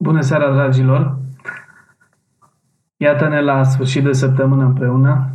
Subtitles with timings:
[0.00, 1.18] Bună seara, dragilor!
[2.96, 5.30] Iată-ne la sfârșit de săptămână împreună.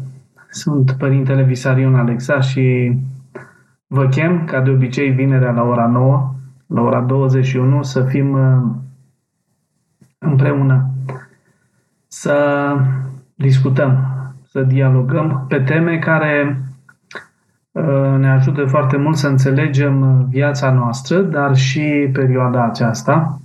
[0.50, 2.98] Sunt Părintele Visarion Alexa și
[3.88, 6.34] vă chem, ca de obicei, vinerea la ora 9,
[6.68, 8.62] la ora 21, să fim uh,
[10.18, 10.90] împreună,
[12.08, 12.68] să
[13.36, 14.08] discutăm,
[14.44, 16.62] să dialogăm pe teme care
[17.72, 23.38] uh, ne ajută foarte mult să înțelegem viața noastră, dar și perioada aceasta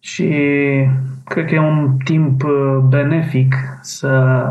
[0.00, 0.28] și
[1.24, 4.44] cred că e un timp uh, benefic să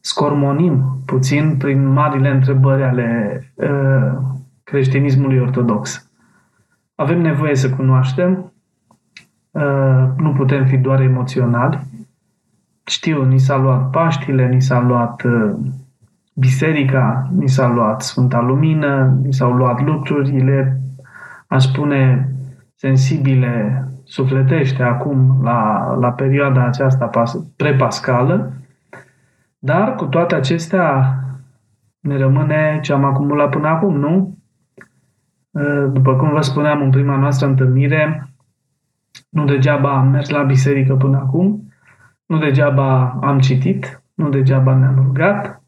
[0.00, 4.18] scormonim puțin prin marile întrebări ale uh,
[4.64, 6.10] creștinismului ortodox.
[6.94, 8.52] Avem nevoie să cunoaștem,
[9.50, 11.80] uh, nu putem fi doar emoționali.
[12.84, 15.54] Știu, ni s-a luat Paștile, ni s-a luat uh,
[16.34, 20.80] biserica, ni s-a luat Sfânta Lumină, ni s-au luat lucrurile,
[21.46, 22.30] aș spune,
[22.74, 27.10] sensibile sufletește acum la, la perioada aceasta
[27.56, 28.52] prepascală,
[29.58, 31.14] dar cu toate acestea
[32.00, 34.38] ne rămâne ce am acumulat până acum, nu?
[35.92, 38.28] După cum vă spuneam în prima noastră întâlnire,
[39.28, 41.72] nu degeaba am mers la biserică până acum,
[42.26, 45.62] nu degeaba am citit, nu degeaba ne-am rugat,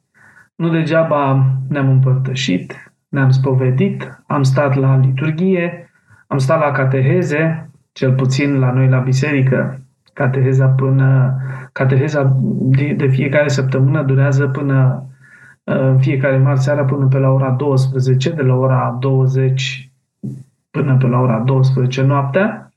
[0.54, 5.90] nu degeaba ne-am împărtășit, ne-am spovedit, am stat la liturghie,
[6.26, 7.67] am stat la cateheze,
[7.98, 9.80] cel puțin la noi la biserică,
[10.12, 11.36] cateheza până
[11.72, 15.06] cateheza de, de fiecare săptămână durează până
[15.64, 19.90] în fiecare marți seara până pe la ora 12, de la ora 20
[20.70, 22.72] până pe la ora 12 noaptea.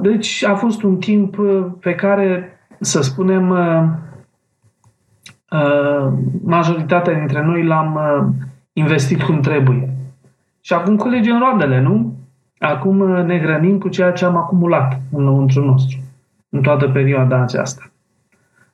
[0.00, 1.36] Deci a fost un timp
[1.80, 3.56] pe care, să spunem,
[6.44, 7.98] majoritatea dintre noi l-am
[8.72, 9.90] investit cum trebuie.
[10.60, 12.14] Și acum colegii în roadele, nu?
[12.58, 15.98] Acum uh, ne hrănim cu ceea ce am acumulat în lăuntru nostru,
[16.48, 17.90] în toată perioada aceasta.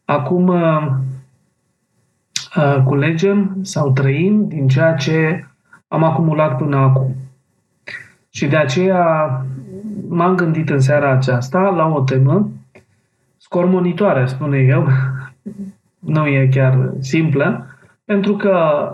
[0.05, 0.89] Acum uh,
[2.57, 5.45] uh, culegem sau trăim din ceea ce
[5.89, 7.15] am acumulat până acum.
[8.31, 9.45] Și de aceea
[10.09, 12.51] m-am gândit în seara aceasta la o temă
[13.37, 14.87] scormonitoare, spune eu,
[16.15, 17.67] nu e chiar simplă,
[18.05, 18.87] pentru că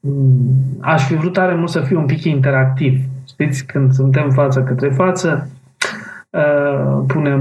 [0.00, 3.09] mm, aș fi vrut tare mult să fiu un pic interactiv
[3.40, 5.48] Știți, când suntem față către față,
[6.30, 7.40] uh, punem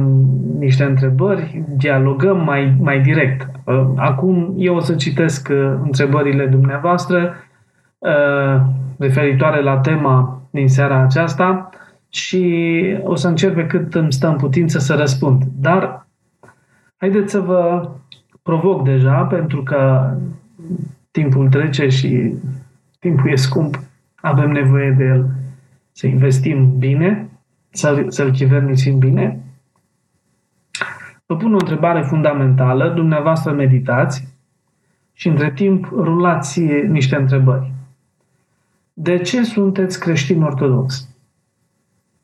[0.59, 3.49] niște întrebări, dialogăm mai, mai direct.
[3.63, 7.33] Uh, acum eu o să citesc uh, întrebările dumneavoastră
[8.97, 11.69] referitoare la tema din seara aceasta
[12.09, 12.73] și
[13.03, 15.43] o să încerc pe cât îmi stă în putință să răspund.
[15.59, 16.07] Dar
[16.97, 17.89] haideți să vă
[18.43, 20.11] provoc deja, pentru că
[21.11, 22.33] timpul trece și
[22.99, 23.79] timpul e scump,
[24.21, 25.25] avem nevoie de el
[25.91, 27.29] să investim bine,
[27.69, 29.43] să, să-l chivernisim bine.
[31.25, 34.27] Vă pun o întrebare fundamentală, dumneavoastră meditați
[35.13, 37.71] și între timp rulați niște întrebări.
[38.93, 41.09] De ce sunteți creștini ortodox?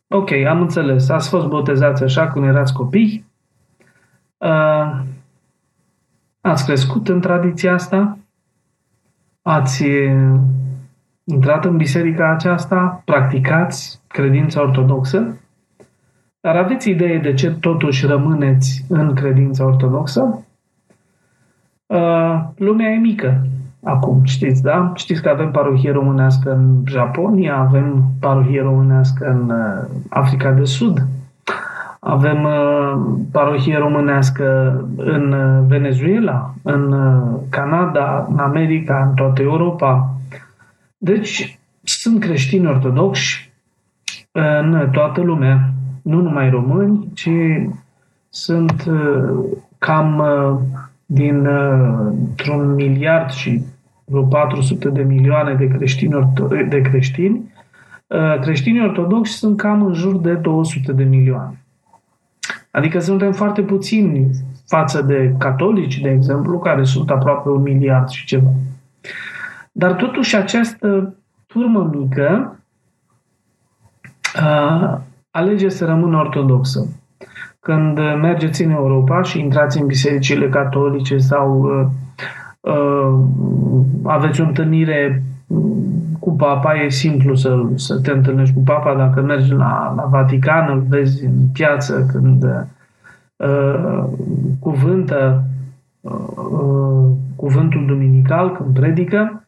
[0.07, 1.09] Ok, am înțeles.
[1.09, 3.25] Ați fost botezați așa când erați copii?
[4.37, 5.01] Uh,
[6.41, 8.17] ați crescut în tradiția asta?
[9.41, 9.83] Ați
[11.25, 15.37] intrat în biserica aceasta, practicați credința ortodoxă,
[16.39, 20.45] dar aveți idee de ce totuși rămâneți în credința ortodoxă?
[21.85, 23.47] Uh, lumea e mică
[23.83, 24.91] acum, știți, da?
[24.95, 31.05] Știți că avem parohie românească în Japonia, avem parohie românească în uh, Africa de Sud,
[31.99, 35.35] avem uh, parohie românească în
[35.67, 36.95] Venezuela, în
[37.49, 40.14] Canada, în America, în toată Europa,
[41.05, 43.51] deci, sunt creștini ortodoxi
[44.31, 47.29] în toată lumea, nu numai români, ci
[48.29, 50.59] sunt uh, cam uh,
[51.05, 53.61] din uh, un miliard și
[54.05, 56.33] vreo 400 de milioane de creștini,
[56.69, 57.53] de creștini.
[58.41, 61.63] Creștinii ortodoxi sunt cam în jur de 200 de milioane.
[62.71, 64.29] Adică suntem foarte puțini
[64.67, 68.49] față de catolici, de exemplu, care sunt aproape un miliard și ceva.
[69.77, 72.59] Dar totuși această turmă mică
[74.41, 74.97] uh,
[75.31, 76.87] alege să rămână ortodoxă.
[77.59, 81.87] Când mergeți în Europa și intrați în bisericile catolice sau uh,
[82.59, 83.19] uh,
[84.03, 85.23] aveți o întâlnire
[86.19, 88.95] cu papa, e simplu să, să te întâlnești cu papa.
[88.95, 92.43] Dacă mergi la, la Vatican, îl vezi în piață când
[93.35, 94.03] uh,
[94.59, 95.43] cuvântă
[96.01, 99.44] uh, cuvântul duminical, când predică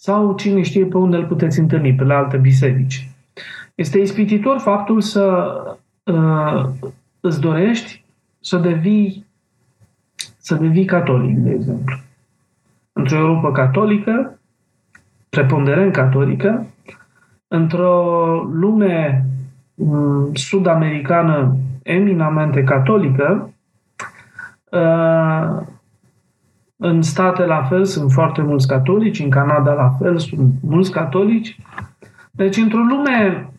[0.00, 3.08] sau cine știe pe unde îl puteți întâlni, pe la alte biserici.
[3.74, 5.54] Este ispititor faptul să
[6.02, 6.64] uh,
[7.20, 8.04] îți dorești
[8.40, 9.26] să devii
[10.38, 11.96] să devii catolic, de exemplu.
[12.92, 14.38] Într-o Europa catolică,
[15.28, 16.66] preponderent catolică,
[17.48, 19.26] într-o lume
[19.74, 23.52] mm, sud-americană eminamente catolică,
[24.70, 25.66] uh,
[26.80, 31.60] în state la fel sunt foarte mulți catolici, în Canada la fel sunt mulți catolici.
[32.30, 33.50] Deci într-o lume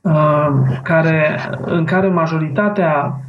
[0.00, 0.48] uh,
[0.82, 3.20] care, în care majoritatea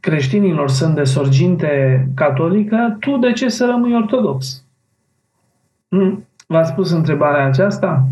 [0.00, 4.64] creștinilor sunt de sorginte catolică, tu de ce să rămâi ortodox?
[5.88, 6.26] Hmm?
[6.46, 8.06] V-ați spus întrebarea aceasta?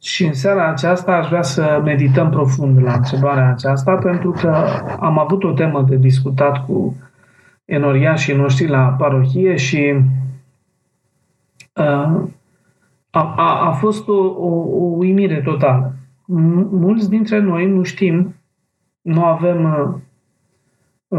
[0.00, 4.66] Și în seara aceasta aș vrea să medităm profund la întrebarea aceasta, pentru că
[5.00, 6.96] am avut o temă de discutat cu
[7.64, 9.94] enoriașii noștri la parohie și
[11.76, 12.22] uh,
[13.10, 15.94] a, a, a fost o, o, o uimire totală.
[16.70, 18.34] Mulți dintre noi nu știm,
[19.00, 19.94] nu avem, uh,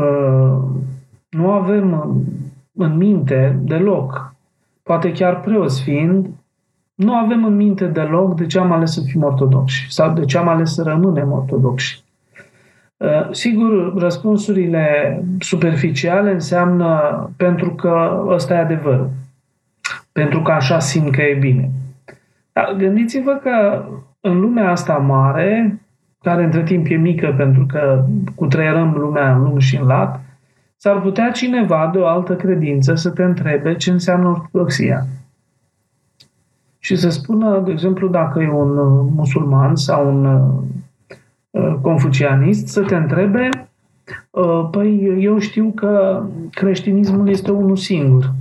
[0.02, 0.58] uh,
[1.30, 2.16] nu avem
[2.74, 4.36] în minte deloc,
[4.84, 6.30] poate chiar preoți fiind,
[6.96, 10.38] nu avem în minte deloc de ce am ales să fim ortodoxi sau de ce
[10.38, 12.03] am ales să rămânem ortodoxi.
[13.04, 19.10] Uh, sigur, răspunsurile superficiale înseamnă pentru că ăsta e adevărul.
[20.12, 21.72] Pentru că așa simt că e bine.
[22.54, 23.86] Dar gândiți-vă că
[24.22, 25.82] în lumea asta mare,
[26.22, 28.06] care între timp e mică pentru că
[28.36, 30.22] cutreierăm lumea în lung și în lat,
[30.78, 35.06] s-ar putea cineva de o altă credință să te întrebe ce înseamnă ortodoxia.
[36.80, 38.76] Și să spună, de exemplu, dacă e un
[39.16, 40.83] musulman sau un Uh,
[41.82, 43.50] confucianist să te întrebe
[44.30, 48.34] uh, Păi eu știu că creștinismul este unul singur.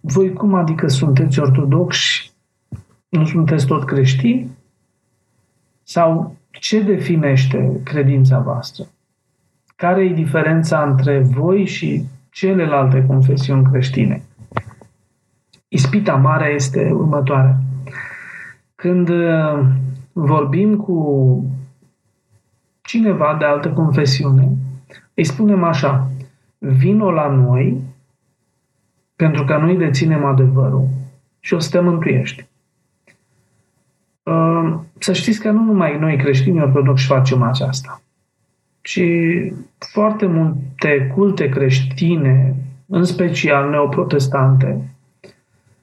[0.00, 2.32] Voi cum adică sunteți ortodoxi?
[3.08, 4.50] Nu sunteți tot creștini?
[5.82, 8.84] Sau ce definește credința voastră?
[9.76, 14.22] Care e diferența între voi și celelalte confesiuni creștine?
[15.68, 17.58] Ispita mare este următoarea.
[18.74, 19.64] Când uh,
[20.12, 21.44] vorbim cu
[22.90, 24.48] cineva de altă confesiune,
[25.14, 26.10] îi spunem așa,
[26.58, 27.80] vino la noi
[29.16, 30.88] pentru că noi deținem adevărul
[31.40, 32.46] și o să te mântuiești.
[34.22, 38.02] Uh, să știți că nu numai noi creștini ortodoxi facem aceasta,
[38.80, 39.02] ci
[39.92, 42.54] foarte multe culte creștine,
[42.86, 44.94] în special neoprotestante,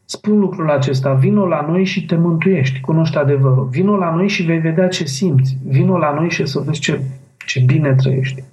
[0.10, 3.68] spun lucrul acesta, vino la noi și te mântuiești, cunoști adevărul.
[3.72, 5.58] Vino la noi și vei vedea ce simți.
[5.66, 7.02] Vino la noi și să vezi ce,
[7.46, 8.44] ce bine trăiești.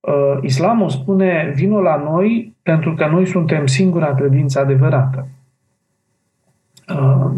[0.00, 5.28] Uh, Islamul spune, vino la noi pentru că noi suntem singura credință adevărată.
[6.88, 7.30] Uh,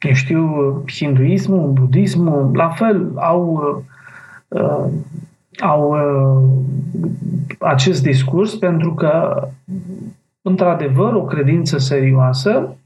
[0.00, 3.62] eu știu, hinduismul, budismul, la fel, au,
[4.48, 4.84] uh,
[5.58, 6.48] au uh,
[7.58, 9.42] acest discurs pentru că
[10.48, 12.76] într-adevăr, o credință serioasă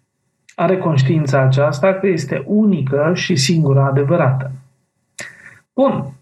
[0.55, 4.51] are conștiința aceasta că este unică și singura adevărată.
[5.75, 6.13] Bun.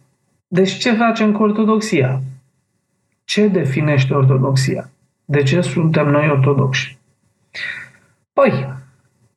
[0.49, 2.21] Deci ce facem cu ortodoxia?
[3.25, 4.91] Ce definește ortodoxia?
[5.25, 6.99] De ce suntem noi ortodoxi?
[8.33, 8.75] Păi,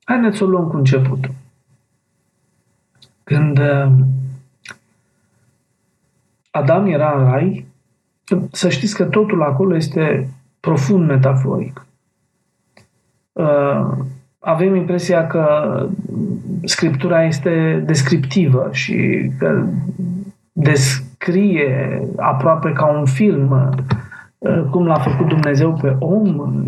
[0.03, 1.31] haideți să o luăm cu începutul.
[3.24, 3.92] Când uh,
[6.51, 7.65] Adam era în rai,
[8.51, 10.29] să știți că totul acolo este
[10.60, 11.86] profund metaforic.
[13.31, 13.91] Uh,
[14.39, 15.45] avem impresia că
[16.63, 19.65] scriptura este descriptivă și că
[20.51, 23.75] descrie aproape ca un film
[24.38, 26.63] uh, cum l-a făcut Dumnezeu pe om,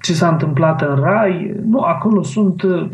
[0.00, 1.54] ce s-a întâmplat în rai.
[1.66, 2.88] Nu, acolo sunt uh,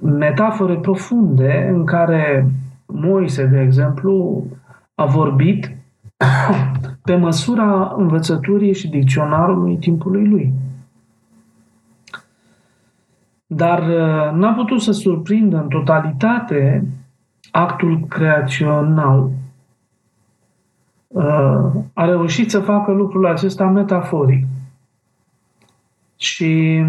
[0.00, 2.46] metafore profunde în care
[2.86, 4.44] Moise, de exemplu,
[4.94, 5.70] a vorbit
[7.04, 10.52] pe măsura învățăturii și dicționarului timpului lui
[13.52, 16.86] dar uh, n-a putut să surprindă în totalitate
[17.50, 19.30] actul creațional.
[21.06, 24.46] Uh, a reușit să facă lucrul acesta metaforic.
[26.16, 26.84] Și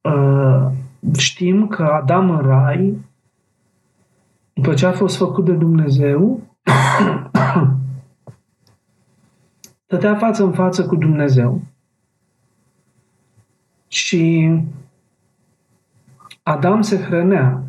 [0.00, 0.66] uh,
[1.16, 2.98] știm că Adam în rai,
[4.52, 6.40] după ce a fost făcut de Dumnezeu,
[9.84, 11.60] stătea față în față cu Dumnezeu.
[13.88, 14.50] Și
[16.42, 17.62] Adam se hrănea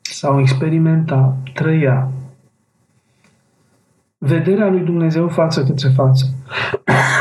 [0.00, 2.10] sau experimenta, trăia
[4.18, 6.26] vederea lui Dumnezeu față către față.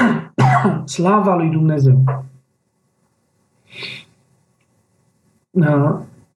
[0.95, 2.03] Slava lui Dumnezeu.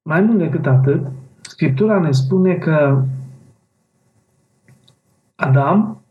[0.02, 1.06] Mai mult decât atât,
[1.42, 3.04] Scriptura ne spune că
[5.36, 6.02] Adam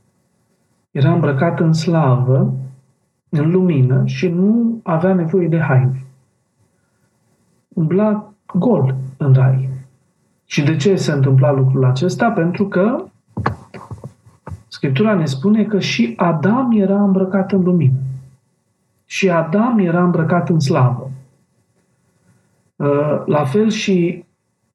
[0.90, 2.54] era îmbrăcat în slavă,
[3.28, 6.03] în lumină și nu avea nevoie de haine.
[7.74, 9.68] Umbla gol în rai.
[10.44, 12.30] Și de ce se întâmpla lucrul acesta?
[12.30, 13.04] Pentru că
[14.74, 17.98] Scriptura ne spune că și Adam era îmbrăcat în lumină.
[19.04, 21.10] Și Adam era îmbrăcat în slavă.
[22.76, 24.24] Uh, la fel și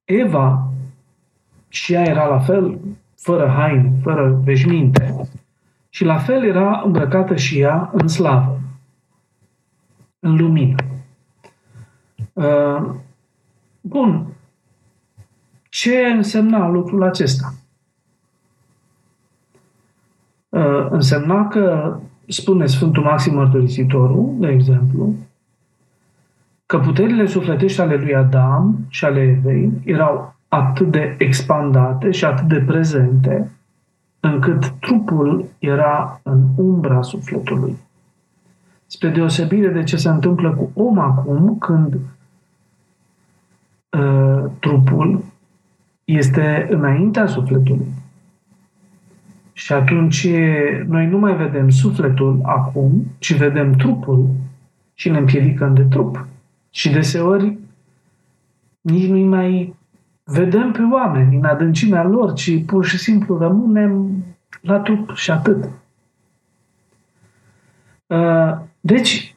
[0.06, 0.72] Eva,
[1.68, 2.78] și ea era la fel,
[3.16, 5.16] fără haine, fără veșminte.
[5.90, 8.60] Și la fel era îmbrăcată și ea în slavă,
[10.20, 10.76] în lumină.
[12.40, 12.90] Uh,
[13.82, 14.26] bun.
[15.70, 17.54] Ce însemna lucrul acesta?
[20.50, 25.16] Uh, însemna că, spune Sfântul Maxim Mărturisitorul, de exemplu,
[26.66, 32.48] că puterile sufletești ale lui Adam și ale Evei erau atât de expandate și atât
[32.48, 33.52] de prezente,
[34.20, 37.76] încât trupul era în umbra sufletului.
[38.86, 42.00] Spre deosebire de ce se întâmplă cu om acum, când
[43.98, 45.24] uh, trupul
[46.04, 47.88] este înaintea sufletului.
[49.54, 50.28] Și atunci
[50.86, 54.30] noi nu mai vedem sufletul acum, ci vedem trupul
[54.94, 56.28] și ne împiedicăm de trup.
[56.70, 57.58] Și deseori
[58.82, 59.76] nici nu mai
[60.24, 64.24] vedem pe oameni în adâncimea lor, ci pur și simplu rămânem
[64.62, 65.70] la trup și atât.
[68.08, 69.36] Uh, deci,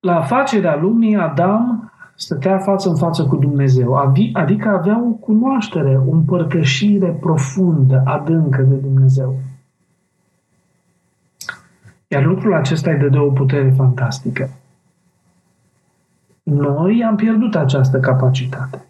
[0.00, 3.94] la facerea lumii, Adam stătea față în față cu Dumnezeu,
[4.32, 9.34] adică avea o cunoaștere, o împărtășire profundă, adâncă de Dumnezeu.
[12.08, 14.50] Iar lucrul acesta îi dădea o putere fantastică.
[16.42, 18.86] Noi am pierdut această capacitate.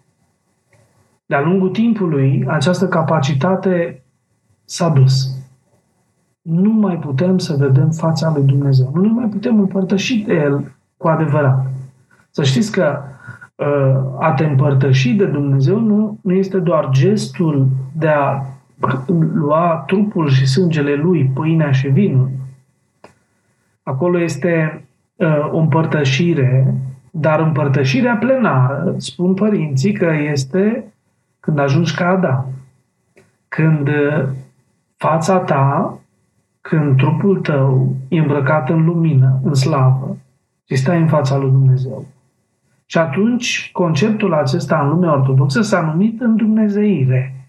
[1.25, 4.03] De-a lungul timpului, această capacitate
[4.65, 5.43] s-a dus.
[6.41, 8.91] Nu mai putem să vedem fața lui Dumnezeu.
[8.93, 11.65] Nu mai putem împărtăși de El cu adevărat.
[12.29, 13.12] Să știți că uh,
[14.19, 17.67] a te împărtăși de Dumnezeu nu, nu este doar gestul
[17.97, 18.41] de a
[19.33, 22.29] lua trupul și sângele Lui, pâinea și vinul.
[23.83, 24.83] Acolo este
[25.15, 26.73] uh, o împărtășire,
[27.11, 30.93] dar împărtășirea plenară, spun părinții, că este
[31.39, 32.45] când ajungi ca Adam.
[33.47, 34.25] Când uh,
[34.95, 35.97] fața ta,
[36.61, 40.17] când trupul tău e îmbrăcat în lumină, în slavă,
[40.67, 42.05] și stai în fața lui Dumnezeu.
[42.93, 47.47] Și atunci conceptul acesta în lumea ortodoxă s-a numit în Dumnezeire.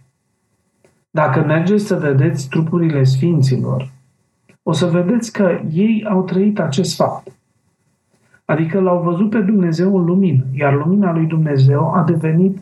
[1.11, 3.91] Dacă mergeți să vedeți trupurile sfinților,
[4.63, 7.29] o să vedeți că ei au trăit acest fapt.
[8.45, 12.59] Adică l-au văzut pe Dumnezeu în lumină, iar lumina lui Dumnezeu a devenit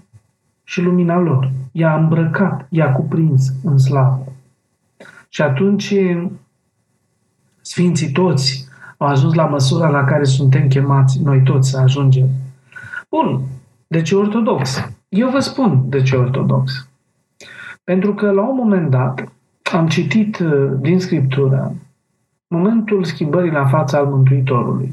[0.65, 1.51] și lumina lor.
[1.73, 4.25] I-a îmbrăcat, i-a cuprins în slavă.
[5.29, 5.95] Și atunci
[7.61, 12.29] Sfinții toți au ajuns la măsura la care suntem chemați noi toți să ajungem.
[13.17, 13.41] Bun,
[13.87, 14.89] de ce ortodox?
[15.09, 16.89] Eu vă spun de ce ortodox.
[17.85, 19.33] Pentru că la un moment dat
[19.73, 21.75] am citit uh, din Scriptură
[22.49, 24.93] momentul schimbării la fața al Mântuitorului.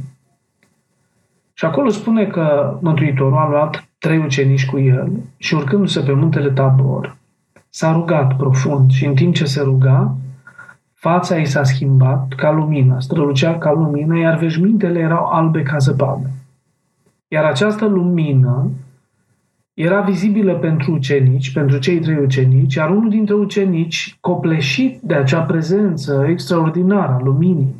[1.53, 6.49] Și acolo spune că Mântuitorul a luat trei ucenici cu el și urcându-se pe muntele
[6.49, 7.17] Tabor,
[7.69, 10.15] s-a rugat profund și în timp ce se ruga,
[10.93, 16.29] fața ei s-a schimbat ca lumină, strălucea ca lumină, iar veșmintele erau albe ca zăpadă.
[17.31, 18.71] Iar această lumină
[19.73, 25.41] era vizibilă pentru ucenici, pentru cei trei ucenici, iar unul dintre ucenici, copleșit de acea
[25.41, 27.75] prezență extraordinară a luminii,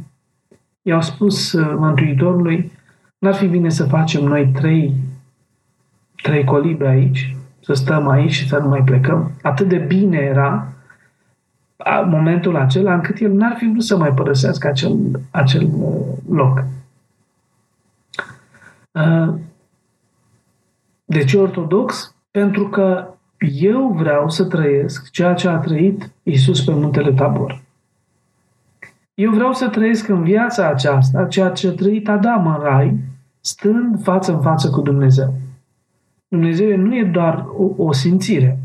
[0.82, 2.72] i-au spus uh, Mântuitorului,
[3.18, 4.94] n-ar fi bine să facem noi trei
[6.22, 9.32] trei colibe aici, să stăm aici și să nu mai plecăm.
[9.42, 10.68] Atât de bine era
[12.06, 14.98] momentul acela încât el n-ar fi vrut să mai părăsească acel,
[15.32, 16.64] acel uh, loc.
[18.92, 19.34] Uh,
[21.06, 22.16] de ce ortodox?
[22.32, 27.62] Pentru că eu vreau să trăiesc ceea ce a trăit Isus pe muntele Tabor.
[29.14, 32.98] Eu vreau să trăiesc în viața aceasta ceea ce a trăit Adam în rai,
[33.40, 35.34] stând față în față cu Dumnezeu.
[36.28, 38.60] Dumnezeu nu e doar o, o simțire.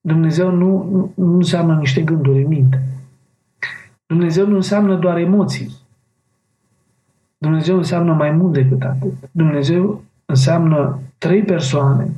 [0.00, 2.82] Dumnezeu nu, nu, nu înseamnă niște gânduri în minte.
[4.06, 5.85] Dumnezeu nu înseamnă doar emoții.
[7.38, 9.12] Dumnezeu înseamnă mai mult decât atât.
[9.30, 12.10] Dumnezeu înseamnă trei persoane,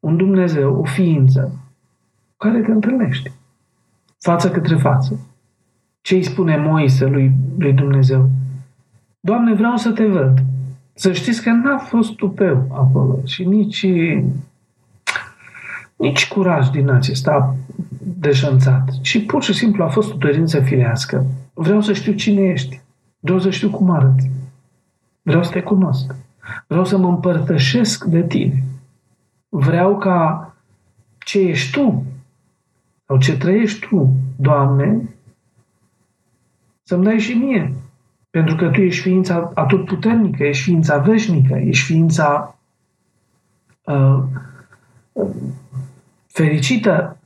[0.00, 1.52] un Dumnezeu, o ființă,
[2.36, 3.30] care te întâlnești
[4.18, 5.20] față către față.
[6.00, 8.30] Ce îi spune Moise lui, lui Dumnezeu?
[9.20, 10.42] Doamne, vreau să te văd.
[10.94, 13.86] Să știți că n-a fost tupeu acolo și nici
[15.96, 17.56] nici curaj din acesta
[18.18, 21.26] deșanțat, ci pur și simplu a fost o dorință firească.
[21.54, 22.80] Vreau să știu cine ești.
[23.20, 24.30] Vreau să știu cum arăți.
[25.22, 26.14] Vreau să te cunosc.
[26.66, 28.62] Vreau să mă împărtășesc de tine.
[29.48, 30.52] Vreau ca
[31.18, 32.04] ce ești tu
[33.06, 35.08] sau ce trăiești tu, Doamne,
[36.82, 37.74] să-mi dai și mie.
[38.30, 42.58] Pentru că tu ești ființa atotputernică, ești ființa veșnică, ești ființa
[43.84, 44.22] uh,
[46.26, 47.18] fericită.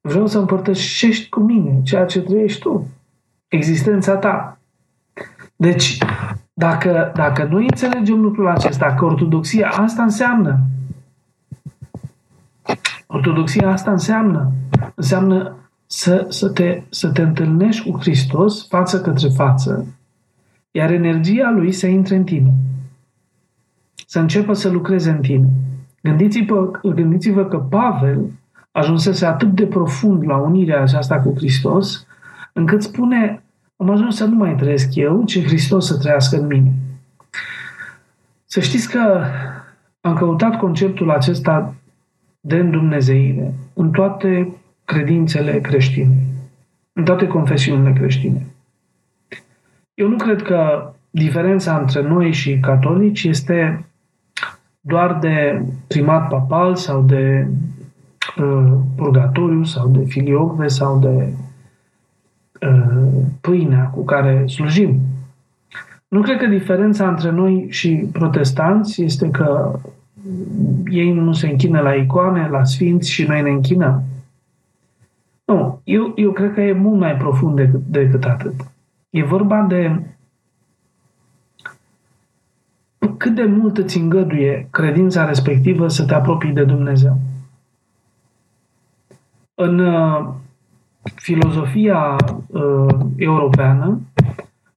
[0.00, 2.88] Vreau să împărtășești cu mine ceea ce trăiești tu,
[3.48, 4.57] existența ta.
[5.60, 5.98] Deci,
[6.52, 10.60] dacă, dacă noi înțelegem lucrul acesta, că ortodoxia asta înseamnă,
[13.06, 14.52] ortodoxia asta înseamnă,
[14.94, 19.86] înseamnă să, să, te, să te întâlnești cu Hristos față către față,
[20.70, 22.52] iar energia lui să intre în tine.
[24.06, 25.48] Să înceapă să lucreze în tine.
[26.02, 28.30] Gândiți-vă, gândiți-vă că Pavel
[28.72, 32.06] ajunsese atât de profund la unirea aceasta cu Hristos,
[32.52, 33.42] încât spune,
[33.80, 36.72] am ajuns să nu mai trăiesc eu, ci Hristos să trăiască în mine.
[38.44, 39.24] Să știți că
[40.00, 41.74] am căutat conceptul acesta
[42.40, 46.16] de îndumnezeire în toate credințele creștine,
[46.92, 48.46] în toate confesiunile creștine.
[49.94, 53.86] Eu nu cred că diferența între noi și catolici este
[54.80, 57.48] doar de primat papal sau de
[58.38, 61.47] uh, purgatoriu sau de filiocve sau de uh,
[63.40, 65.00] pâinea cu care slujim.
[66.08, 69.78] Nu cred că diferența între noi și protestanți este că
[70.90, 74.02] ei nu se închină la icoane, la sfinți și noi ne închinăm.
[75.44, 78.54] Nu, eu, eu cred că e mult mai profund decât, decât atât.
[79.10, 80.00] E vorba de
[83.16, 87.18] cât de mult îți îngăduie credința respectivă să te apropii de Dumnezeu.
[89.54, 90.28] În uh,
[91.14, 94.00] filozofia uh, europeană,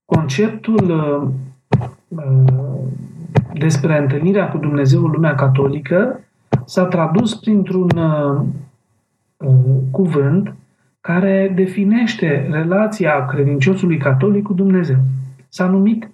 [0.04, 1.28] conceptul uh,
[2.08, 2.62] uh,
[3.54, 6.20] despre întâlnirea cu Dumnezeu în lumea catolică
[6.64, 8.40] s-a tradus printr-un uh,
[9.36, 10.54] uh, cuvânt
[11.00, 14.98] care definește relația credinciosului catolic cu Dumnezeu.
[15.48, 16.10] S-a numit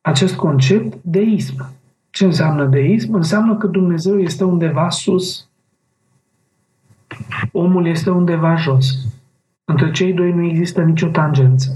[0.00, 1.70] acest concept deism.
[2.10, 3.14] Ce înseamnă deism?
[3.14, 5.48] Înseamnă că Dumnezeu este undeva sus,
[7.52, 8.98] omul este undeva jos.
[9.70, 11.70] Între cei doi nu există nicio tangență.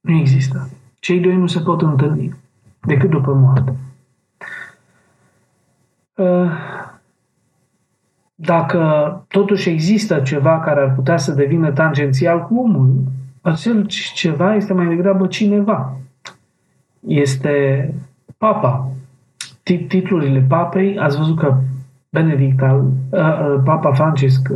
[0.00, 0.68] Nu există.
[0.98, 2.34] Cei doi nu se pot întâlni
[2.80, 3.76] decât după moarte.
[6.14, 6.50] Uh,
[8.34, 8.80] dacă
[9.28, 13.02] totuși există ceva care ar putea să devină tangențial cu omul,
[13.40, 15.96] acel ceva este mai degrabă cineva.
[17.06, 17.94] Este
[18.38, 18.90] papa.
[19.62, 21.58] Titlurile papei, ați văzut că
[22.10, 24.48] Benedict al, uh, Papa Francisc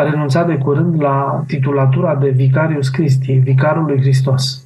[0.00, 4.64] a renunțat de curând la titulatura de Vicarius Christi, Vicarul lui Hristos,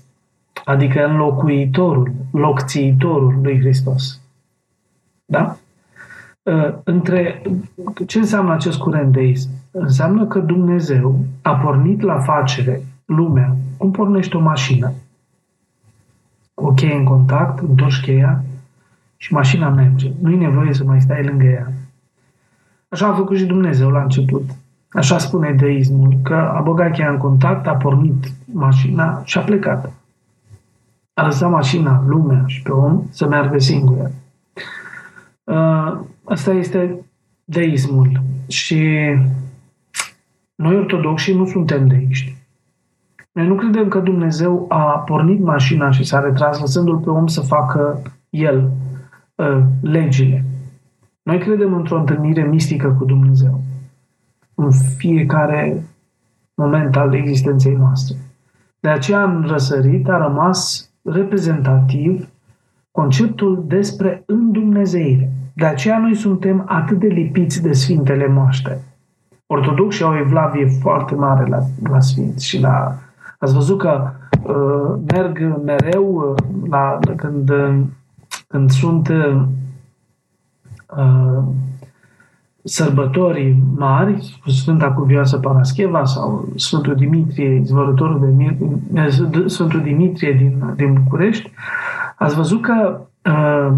[0.65, 4.21] adică înlocuitorul, locțiitorul lui Hristos.
[5.25, 5.57] Da?
[6.43, 7.43] Uh, între
[8.07, 9.51] ce înseamnă acest curent deism?
[9.71, 13.57] Înseamnă că Dumnezeu a pornit la facere lumea.
[13.77, 14.93] Cum pornește o mașină?
[16.55, 18.45] Cu o cheie în contact, întorci cheia
[19.17, 20.11] și mașina merge.
[20.21, 21.73] Nu e nevoie să mai stai lângă ea.
[22.89, 24.51] Așa a făcut și Dumnezeu la început.
[24.95, 29.93] Așa spune deismul, că a băgat cheia în contact, a pornit mașina și a plecat.
[31.15, 34.11] A lăsat mașina, lumea și pe om să meargă singură.
[35.45, 36.97] Uh, Asta este
[37.45, 38.23] deismul.
[38.47, 38.89] Și
[40.55, 42.37] noi ortodoxi nu suntem deiști.
[43.33, 47.41] Noi nu credem că Dumnezeu a pornit mașina și s-a retras lăsându-l pe om să
[47.41, 48.71] facă el
[49.35, 50.45] uh, legile.
[51.23, 53.61] Noi credem într-o întâlnire mistică cu Dumnezeu
[54.55, 55.85] în fiecare
[56.55, 58.17] moment al existenței noastre.
[58.81, 62.29] De aceea în răsărit a rămas reprezentativ
[62.91, 65.33] conceptul despre îndumnezeire.
[65.55, 68.81] De aceea noi suntem atât de lipiți de Sfintele Moaște.
[69.47, 72.99] Ortodoxii au o evlavie foarte mare la, la Sfinți și la...
[73.39, 74.11] Ați văzut că
[74.43, 77.81] uh, merg mereu uh, la, când, uh,
[78.49, 79.43] când sunt uh,
[82.65, 88.57] sărbătorii mari, Sfânta Cuvioasă Parascheva sau Sfântul Dimitrie, izvorătorul de Mir,
[89.47, 91.53] Sfântul Dimitrie din, din București,
[92.17, 93.77] ați văzut că uh,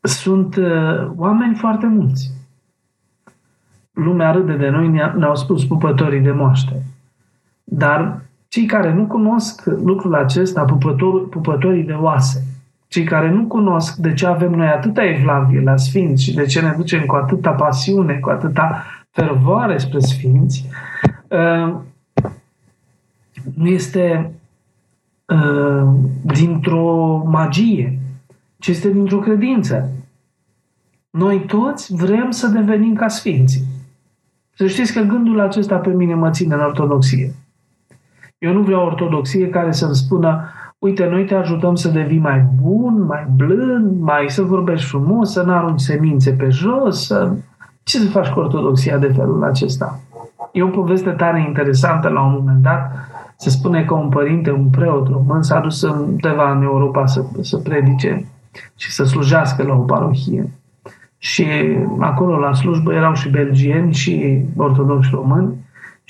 [0.00, 2.30] sunt uh, oameni foarte mulți.
[3.92, 6.82] Lumea râde de noi, ne-au spus pupătorii de moaște.
[7.64, 12.49] Dar cei care nu cunosc lucrul acesta, pupător, pupătorii de oase,
[12.90, 16.60] cei care nu cunosc de ce avem noi atâta evlavie la Sfinți și de ce
[16.60, 20.66] ne ducem cu atâta pasiune, cu atâta fervoare spre Sfinți,
[21.28, 21.74] uh,
[23.54, 24.32] nu este
[25.26, 25.88] uh,
[26.22, 27.98] dintr-o magie,
[28.58, 29.90] ci este dintr-o credință.
[31.10, 33.64] Noi toți vrem să devenim ca Sfinții.
[34.54, 37.34] Să știți că gândul acesta pe mine mă ține în ortodoxie.
[38.38, 40.48] Eu nu vreau ortodoxie care să-mi spună
[40.80, 45.42] uite, noi te ajutăm să devii mai bun, mai blând, mai să vorbești frumos, să
[45.42, 47.32] nu arunci semințe pe jos, să...
[47.82, 50.00] Ce să faci cu ortodoxia de felul acesta?
[50.52, 52.92] E o poveste tare interesantă la un moment dat.
[53.36, 57.56] Se spune că un părinte, un preot român, s-a dus undeva în Europa să, să
[57.56, 58.26] predice
[58.76, 60.50] și să slujească la o parohie.
[61.18, 61.46] Și
[61.98, 65.54] acolo la slujbă erau și belgieni și ortodoxi români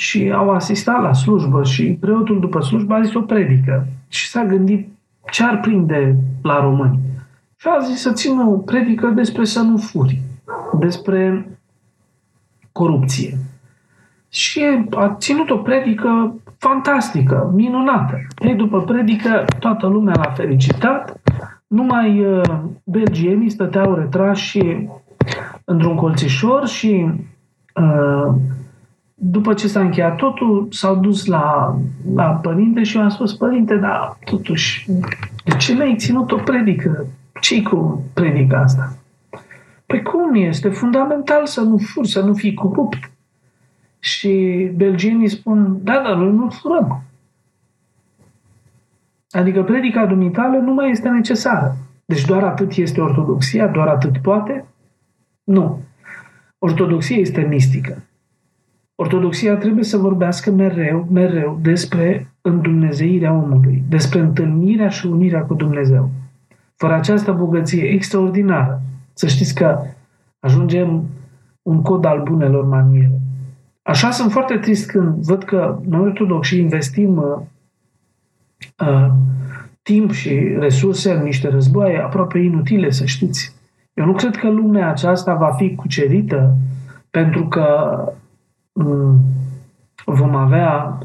[0.00, 4.44] și au asistat la slujbă și preotul după slujbă a zis o predică și s-a
[4.44, 4.88] gândit
[5.30, 6.98] ce ar prinde la români.
[7.56, 10.20] Și a zis să țină o predică despre să nu furi,
[10.78, 11.48] despre
[12.72, 13.36] corupție.
[14.28, 18.18] Și a ținut o predică fantastică, minunată.
[18.38, 21.20] Ei, după predică, toată lumea l-a felicitat,
[21.66, 24.88] numai uh, belgienii stăteau retrași
[25.64, 27.10] într-un colțișor și
[27.74, 28.34] uh,
[29.22, 31.76] după ce s-a încheiat totul, s-au dus la,
[32.14, 34.90] la părinte și eu am spus, părinte, dar totuși,
[35.44, 37.06] de ce mi-ai ținut o predică?
[37.40, 38.96] ce cu predica asta?
[39.86, 40.68] Păi cum este?
[40.68, 43.10] Fundamental să nu furi, să nu fii corupt.
[43.98, 44.30] Și
[44.74, 47.02] belgienii spun, da, dar noi nu furăm.
[49.30, 51.76] Adică predica dumitală nu mai este necesară.
[52.04, 54.64] Deci doar atât este ortodoxia, doar atât poate?
[55.44, 55.80] Nu.
[56.58, 58.02] Ortodoxia este mistică.
[59.00, 66.10] Ortodoxia trebuie să vorbească mereu, mereu despre îndumnezeirea omului, despre întâlnirea și unirea cu Dumnezeu.
[66.76, 68.82] Fără această bogăție extraordinară,
[69.12, 69.78] să știți că
[70.40, 71.04] ajungem
[71.62, 73.20] un cod al bunelor maniere.
[73.82, 77.38] Așa sunt foarte trist când văd că noi ortodoxi investim uh,
[78.88, 79.10] uh,
[79.82, 83.54] timp și resurse în niște războaie aproape inutile, să știți.
[83.94, 86.56] Eu nu cred că lumea aceasta va fi cucerită
[87.10, 87.64] pentru că
[88.04, 88.19] Mm,
[90.04, 90.98] vom avea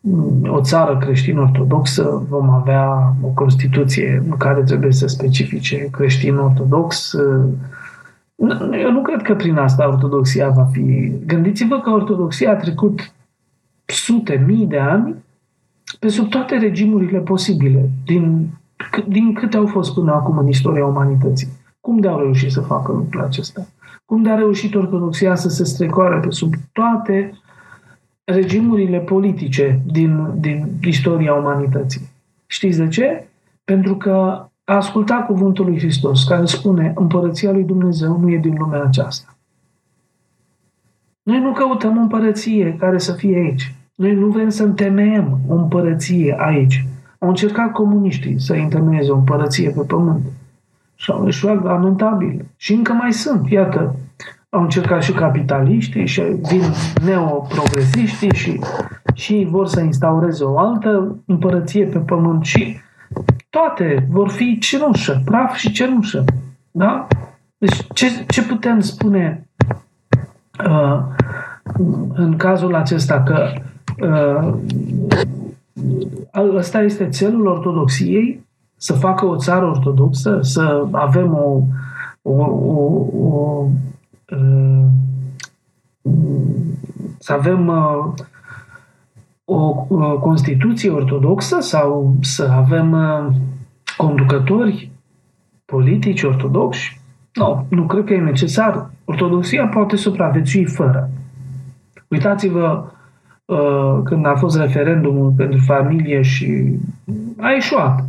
[0.00, 7.12] mm, o țară creștin-ortodoxă, vom avea o Constituție în care trebuie să specifice creștin-ortodox.
[8.82, 11.12] Eu nu cred că prin asta ortodoxia va fi...
[11.26, 13.12] Gândiți-vă că ortodoxia a trecut
[13.84, 15.14] sute, mii de ani
[15.98, 18.48] pe sub toate regimurile posibile, din,
[19.08, 21.48] din câte au fost până acum în istoria umanității.
[21.80, 23.66] Cum de au reușit să facă lucrul acesta?
[24.08, 27.32] Cum de a reușit Ortodoxia să se strecoare pe sub toate
[28.24, 32.08] regimurile politice din, din istoria umanității?
[32.46, 33.28] Știți de ce?
[33.64, 34.10] Pentru că
[34.64, 39.36] a ascultat cuvântul lui Hristos, care spune împărăția lui Dumnezeu nu e din lumea aceasta.
[41.22, 43.74] Noi nu căutăm o împărăție care să fie aici.
[43.94, 46.86] Noi nu vrem să întemeiem o împărăție aici.
[47.18, 50.22] Au încercat comuniștii să întemeieze o împărăție pe pământ
[50.98, 52.44] și au eșuat lamentabil.
[52.56, 53.94] Și încă mai sunt, iată,
[54.48, 56.62] au încercat și capitaliștii și vin
[57.04, 58.60] neoprogresiștii și,
[59.14, 62.76] și vor să instaureze o altă împărăție pe pământ și
[63.50, 66.24] toate vor fi cenușă, praf și cenușă.
[66.70, 67.06] Da?
[67.58, 69.46] Deci ce, ce putem spune
[70.68, 71.00] uh,
[72.14, 73.52] în cazul acesta că
[76.34, 78.46] uh, ăsta este țelul ortodoxiei
[78.80, 81.62] să facă o țară ortodoxă, să avem o,
[82.22, 83.66] o, o, o
[84.36, 84.84] uh,
[87.18, 88.12] să avem uh,
[89.44, 93.34] o, o Constituție ortodoxă sau să avem uh,
[93.96, 94.90] conducători
[95.64, 97.00] politici ortodoxi?
[97.32, 98.90] Nu, nu cred că e necesar.
[99.04, 101.10] Ortodoxia poate supraviețui fără.
[102.08, 102.84] Uitați-vă
[104.04, 106.78] când a fost referendumul pentru familie și
[107.36, 108.04] a ieșuat.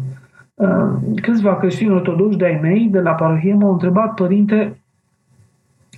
[0.60, 4.80] Uh, câțiva creștini ortodoxi de-ai mei de la parohie m-au întrebat, părinte,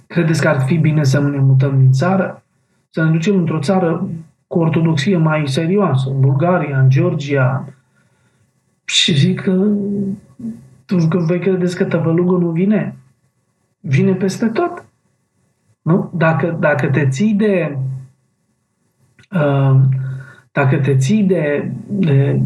[0.08, 2.44] credeți că ar fi bine să ne mutăm din țară?
[2.90, 4.10] Să ne ducem într-o țară
[4.48, 7.74] cu ortodoxie mai serioasă, în Bulgaria, în Georgia.
[8.86, 9.68] Și zic că,
[11.10, 12.96] că voi credeți că tăvălugul nu vine?
[13.80, 14.86] Vine peste tot.
[15.82, 16.12] Nu?
[16.14, 17.78] Dacă, dacă te ții de
[19.32, 19.80] uh,
[20.52, 22.42] dacă te ții de, de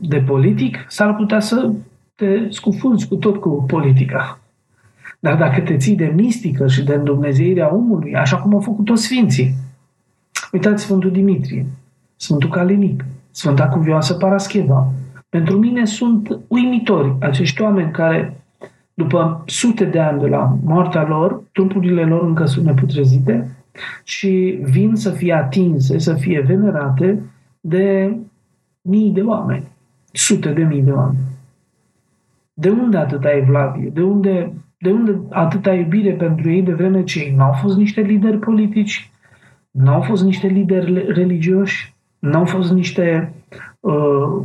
[0.00, 1.72] de politic, s-ar putea să
[2.14, 4.38] te scufunzi cu tot cu politica.
[5.20, 9.02] Dar dacă te ții de mistică și de îndumnezeirea omului, așa cum au făcut toți
[9.02, 9.54] sfinții,
[10.52, 11.66] uitați Sfântul Dimitrie,
[12.16, 14.92] Sfântul Calinic, Sfânta Cuvioasă Parascheva,
[15.28, 18.42] Pentru mine sunt uimitori acești oameni care,
[18.94, 23.56] după sute de ani de la moartea lor, trupurile lor încă sunt neputrezite
[24.04, 27.22] și vin să fie atinse, să fie venerate
[27.60, 28.16] de
[28.82, 29.64] mii de oameni,
[30.12, 31.18] sute de mii de oameni.
[32.54, 33.88] De unde atâta evlavie?
[33.88, 38.00] De unde, de unde atâta iubire pentru ei de vreme ce ei n-au fost niște
[38.00, 39.10] lideri politici,
[39.70, 43.32] n-au fost niște lideri religioși, n-au fost niște
[43.80, 44.42] uh,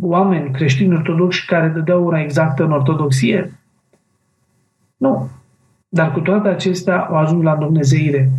[0.00, 3.52] oameni creștini ortodoxi care dădeau ora exactă în ortodoxie?
[4.96, 5.28] Nu.
[5.88, 8.30] Dar cu toate acestea au ajuns la Dumnezeire.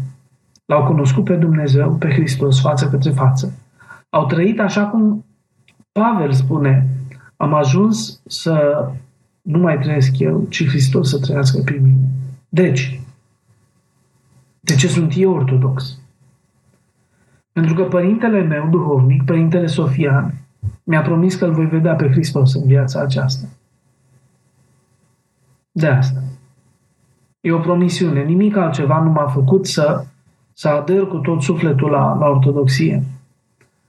[0.66, 3.54] L-au cunoscut pe Dumnezeu, pe Hristos, față către față.
[4.10, 5.26] Au trăit așa cum
[5.98, 6.88] Pavel spune,
[7.38, 8.88] am ajuns să
[9.42, 12.10] nu mai trăiesc eu, ci Hristos să trăiască prin mine.
[12.50, 13.02] Deci,
[14.60, 16.00] de ce sunt eu ortodox?
[17.52, 20.34] Pentru că părintele meu duhovnic, părintele Sofian,
[20.84, 23.48] mi-a promis că îl voi vedea pe Hristos în viața aceasta.
[25.72, 26.24] De asta.
[27.42, 28.24] E o promisiune.
[28.24, 30.06] Nimic altceva nu m-a făcut să,
[30.54, 33.04] să ader cu tot sufletul la, la ortodoxie.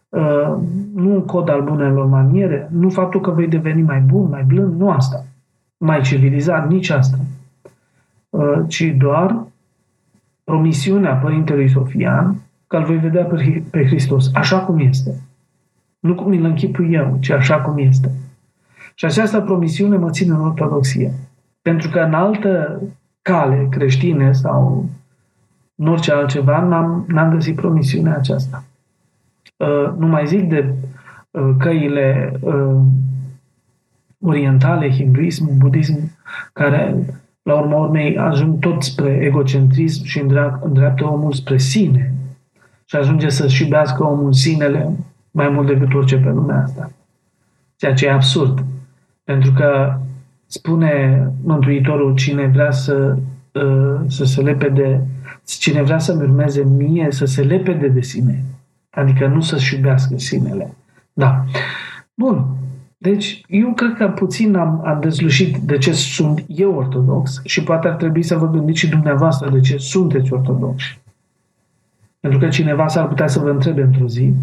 [0.09, 0.57] Uh,
[0.95, 4.81] nu un cod al bunelor maniere, nu faptul că vei deveni mai bun, mai blând,
[4.81, 5.25] nu asta.
[5.77, 7.19] Mai civilizat, nici asta.
[8.31, 9.47] Uh, ci doar
[10.45, 15.15] promisiunea Părintelui Sofian că îl voi vedea pe, pe Hristos așa cum este.
[15.99, 18.11] Nu cum îl închipui eu, ci așa cum este.
[18.95, 21.13] Și această promisiune mă ține în ortodoxie.
[21.63, 22.83] Pentru că în altă
[23.23, 24.89] cale creștine sau
[25.75, 28.65] în orice altceva n-am, n-am găsit promisiunea aceasta.
[29.59, 30.75] Uh, nu mai zic de
[31.31, 32.81] uh, căile uh,
[34.21, 36.17] orientale, hinduism, budism,
[36.53, 36.97] care
[37.43, 40.25] la urma urmei ajung tot spre egocentrism și
[40.63, 42.15] îndreaptă omul spre sine
[42.85, 44.97] și ajunge să-și iubească omul sinele
[45.31, 46.91] mai mult decât orice pe lumea asta.
[47.77, 48.65] Ceea ce e absurd.
[49.25, 49.99] Pentru că
[50.47, 53.17] spune Mântuitorul cine vrea să,
[54.07, 55.07] să se lepede,
[55.45, 58.45] cine vrea să-mi urmeze mie, să se lepede de sine.
[58.99, 60.75] Adică nu să-și iubească sinele.
[61.13, 61.45] Da.
[62.15, 62.47] Bun.
[62.97, 67.89] Deci, eu cred că puțin am, am dezlușit de ce sunt eu ortodox și poate
[67.89, 71.01] ar trebui să vă gândiți și dumneavoastră de ce sunteți ortodoxi.
[72.21, 74.35] Pentru că cineva s-ar putea să vă întrebe într-o zi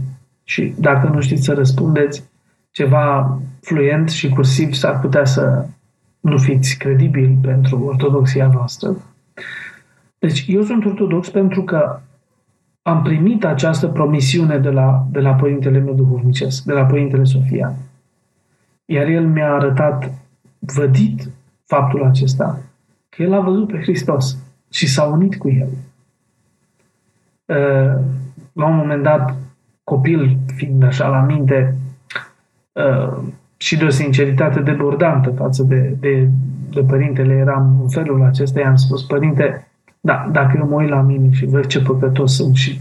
[0.44, 2.24] și dacă nu știți să răspundeți
[2.72, 5.66] ceva fluent și cursiv, s-ar putea să
[6.20, 8.98] nu fiți credibili pentru ortodoxia voastră.
[10.20, 12.00] Deci eu sunt ortodox pentru că
[12.88, 17.74] am primit această promisiune de la, de la Părintele meu duhovnicesc, de la Părintele Sofia.
[18.86, 20.12] Iar el mi-a arătat
[20.60, 21.30] vădit
[21.66, 22.60] faptul acesta,
[23.10, 24.38] că el a văzut pe Hristos
[24.70, 25.68] și s-a unit cu el.
[27.50, 28.02] Ă,
[28.54, 29.36] la un moment dat,
[29.84, 31.76] copil fiind așa la minte
[32.76, 33.18] ă,
[33.58, 36.30] și de o sinceritate debordantă față de, de,
[36.70, 39.68] de părintele, eram în felul acesta, i-am spus, părinte,
[40.06, 42.80] da, dacă eu mă uit la mine și văd ce păcătos sunt și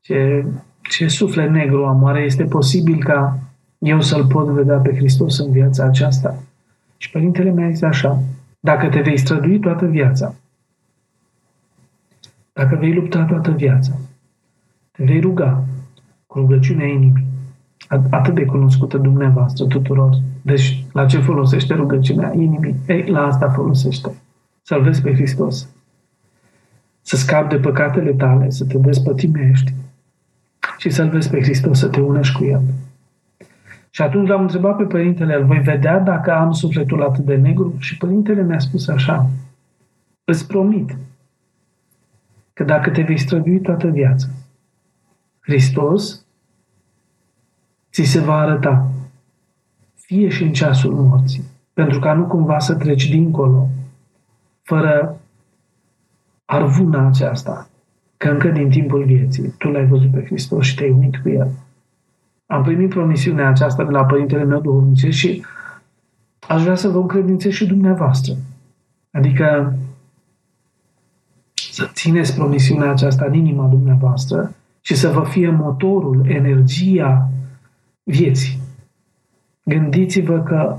[0.00, 0.46] ce,
[0.82, 3.38] ce suflet negru am, oare este posibil ca
[3.78, 6.42] eu să-L pot vedea pe Hristos în viața aceasta?
[6.96, 8.22] Și părintele mi-a zis așa,
[8.60, 10.34] dacă te vei strădui toată viața,
[12.52, 13.92] dacă vei lupta toată viața,
[14.90, 15.64] te vei ruga
[16.26, 17.26] cu rugăciunea inimii,
[18.10, 20.18] atât de cunoscută dumneavoastră tuturor.
[20.42, 22.74] Deci, la ce folosește rugăciunea inimii?
[22.86, 24.10] Ei, la asta folosește.
[24.62, 25.68] Să-L vezi pe Hristos.
[27.08, 29.74] Să scapi de păcatele tale, să te despătimești
[30.78, 32.62] și să-L vezi pe Hristos, să te unești cu El.
[33.90, 37.74] Și atunci l-am întrebat pe părintele, îl voi vedea dacă am sufletul atât de negru?
[37.78, 39.30] Și părintele mi-a spus așa,
[40.24, 40.96] îți promit
[42.52, 44.26] că dacă te vei strădui toată viața,
[45.40, 46.26] Hristos
[47.92, 48.90] ți se va arăta,
[49.94, 51.42] fie și în ceasul morții,
[51.72, 53.68] pentru ca nu cumva să treci dincolo,
[54.62, 55.20] fără
[56.50, 57.68] arvuna aceasta,
[58.16, 61.50] că încă din timpul vieții tu l-ai văzut pe Hristos și te-ai unit cu El.
[62.46, 65.44] Am primit promisiunea aceasta de la Părintele meu duhovnicesc și
[66.48, 68.34] aș vrea să vă încredințez și dumneavoastră.
[69.10, 69.76] Adică
[71.54, 77.30] să țineți promisiunea aceasta în inima dumneavoastră și să vă fie motorul, energia
[78.02, 78.58] vieții.
[79.64, 80.78] Gândiți-vă că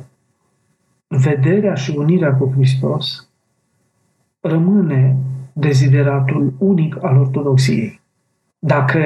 [1.08, 3.30] vederea și unirea cu Hristos
[4.40, 5.18] rămâne
[5.60, 8.02] dezideratul unic al ortodoxiei.
[8.60, 9.00] Dacă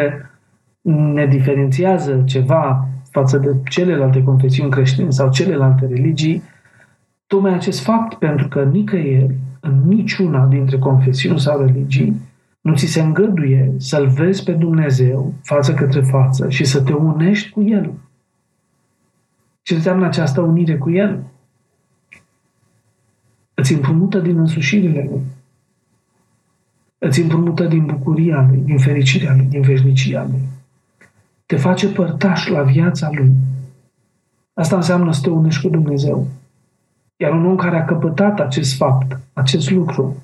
[1.13, 6.43] ne diferențiază ceva față de celelalte confesiuni creștine sau celelalte religii,
[7.27, 12.21] tocmai acest fapt, pentru că nicăieri, în niciuna dintre confesiuni sau religii,
[12.61, 17.49] nu ți se îngăduie să-L vezi pe Dumnezeu față către față și să te unești
[17.49, 17.93] cu El.
[19.61, 21.23] Ce înseamnă această unire cu El?
[23.53, 25.21] Îți împrumută din însușirile Lui.
[27.05, 30.41] Îți împrumută din bucuria Lui, din fericirea Lui, din veșnicia Lui.
[31.45, 33.31] Te face părtaș la viața Lui.
[34.53, 36.27] Asta înseamnă să te unești cu Dumnezeu.
[37.15, 40.23] Iar un om care a căpătat acest fapt, acest lucru,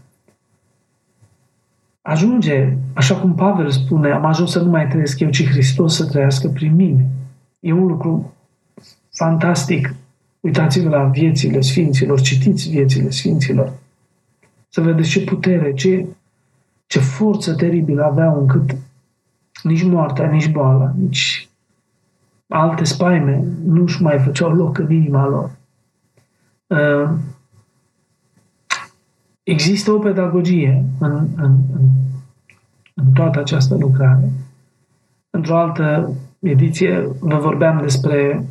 [2.01, 6.05] ajunge, așa cum Pavel spune, am ajuns să nu mai trăiesc eu, ci Hristos să
[6.05, 7.09] trăiască prin mine.
[7.59, 8.33] E un lucru
[9.11, 9.95] fantastic.
[10.39, 13.73] Uitați-vă la viețile Sfinților, citiți viețile Sfinților.
[14.69, 16.05] Să vedeți ce putere, ce,
[16.89, 18.75] ce forță teribilă aveau încât
[19.63, 21.49] nici moartea, nici boala, nici
[22.47, 25.51] alte spaime nu-și mai făceau loc în inima lor.
[26.67, 27.09] Uh,
[29.43, 31.89] există o pedagogie în, în, în,
[32.93, 34.31] în toată această lucrare.
[35.29, 38.45] Într-o altă ediție vă vorbeam despre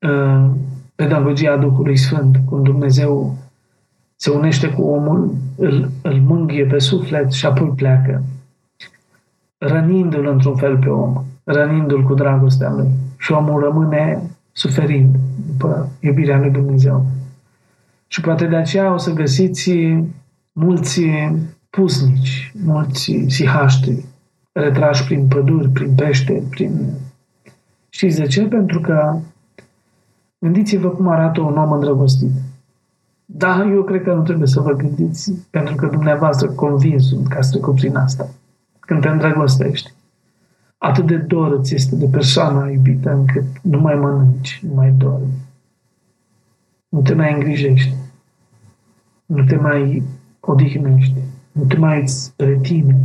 [0.00, 0.50] uh,
[0.94, 3.36] pedagogia Duhului Sfânt, cum Dumnezeu
[4.16, 8.22] se unește cu omul, îl, îl mângâie pe suflet și apoi pleacă,
[9.58, 12.88] rănindu-l într-un fel pe om, rănindu-l cu dragostea lui.
[13.16, 14.22] Și omul rămâne
[14.52, 15.14] suferind
[15.46, 17.06] după iubirea lui Dumnezeu.
[18.06, 19.70] Și poate de aceea o să găsiți
[20.52, 21.02] mulți
[21.70, 24.04] pusnici, mulți sihaștri,
[24.52, 26.90] retrași prin păduri, prin pește, prin...
[27.88, 28.42] Știți de ce?
[28.42, 29.18] Pentru că
[30.38, 32.30] gândiți-vă cum arată un om îndrăgostit.
[33.24, 37.38] Da, eu cred că nu trebuie să vă gândiți, pentru că dumneavoastră convins sunt că
[37.38, 38.28] ați trecut prin asta.
[38.80, 39.92] Când te îndrăgostești,
[40.78, 45.32] atât de dor îți este de persoana iubită încât nu mai mănânci, nu mai dormi,
[46.88, 47.94] nu te mai îngrijești,
[49.26, 50.02] nu te mai
[50.40, 51.18] odihnești,
[51.52, 52.98] nu te mai spre tine,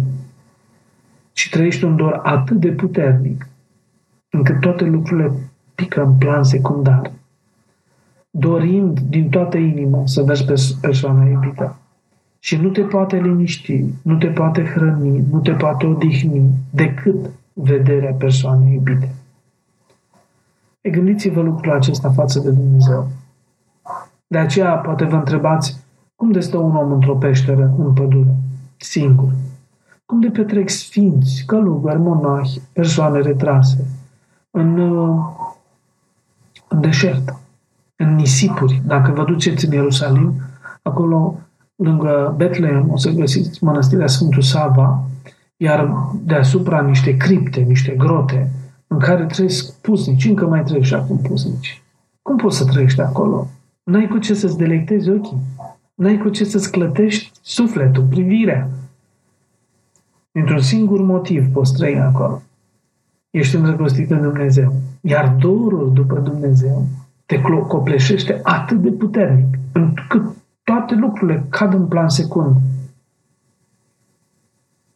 [1.33, 3.47] și trăiești un dor atât de puternic
[4.29, 5.31] încât toate lucrurile
[5.75, 7.11] pică în plan secundar,
[8.29, 11.75] dorind din toată inima să vezi pe persoana iubită.
[12.39, 18.11] Și nu te poate liniști, nu te poate hrăni, nu te poate odihni decât vederea
[18.11, 19.13] persoanei iubite.
[20.81, 23.07] E gândiți-vă lucrul acesta față de Dumnezeu.
[24.27, 25.79] De aceea poate vă întrebați
[26.15, 28.35] cum de stă un om într-o peșteră, în pădure,
[28.77, 29.33] singur?
[30.05, 33.87] Cum de petrec sfinți, călugări, monahi, persoane retrase
[34.51, 34.79] în,
[36.67, 37.35] în deșert,
[38.03, 38.81] în nisipuri.
[38.85, 40.33] Dacă vă duceți în Ierusalim,
[40.81, 41.39] acolo,
[41.75, 45.03] lângă Betlehem, o să găsiți mănăstirea Sfântul Sava,
[45.57, 48.51] iar deasupra niște cripte, niște grote,
[48.87, 51.81] în care trăiesc pusnici, încă mai trăiesc și acum pusnici.
[52.21, 53.47] Cum poți să trăiești acolo?
[53.83, 55.41] N-ai cu ce să-ți delectezi ochii.
[55.95, 58.69] N-ai cu ce să-ți clătești sufletul, privirea.
[60.31, 62.41] Dintr-un singur motiv poți trăi acolo.
[63.29, 64.73] Ești îndrăgostit de Dumnezeu.
[65.01, 66.87] Iar dorul după Dumnezeu
[67.29, 72.55] te copleșește atât de puternic, încât toate lucrurile cad în plan secund.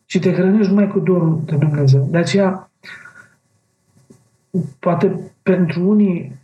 [0.05, 2.07] Și te hrănești numai cu dorul de Dumnezeu.
[2.09, 2.71] De aceea,
[4.79, 6.39] poate pentru unii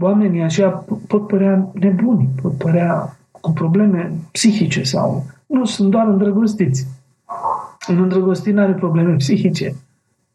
[0.00, 0.70] oamenii aceia
[1.06, 6.86] pot părea nebuni, pot părea cu probleme psihice sau nu, sunt doar îndrăgostiți.
[7.88, 9.74] Un îndrăgostit nu are probleme psihice.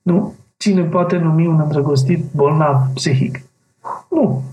[0.02, 0.34] Nu?
[0.58, 3.42] Cine poate numi un îndrăgostit bolnav psihic?
[4.10, 4.44] Nu.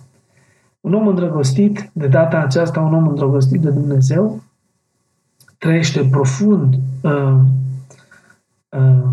[0.85, 4.43] Un om îndrăgostit, de data aceasta un om îndrăgostit de Dumnezeu,
[5.59, 7.39] trăiește profund uh,
[8.69, 9.07] uh,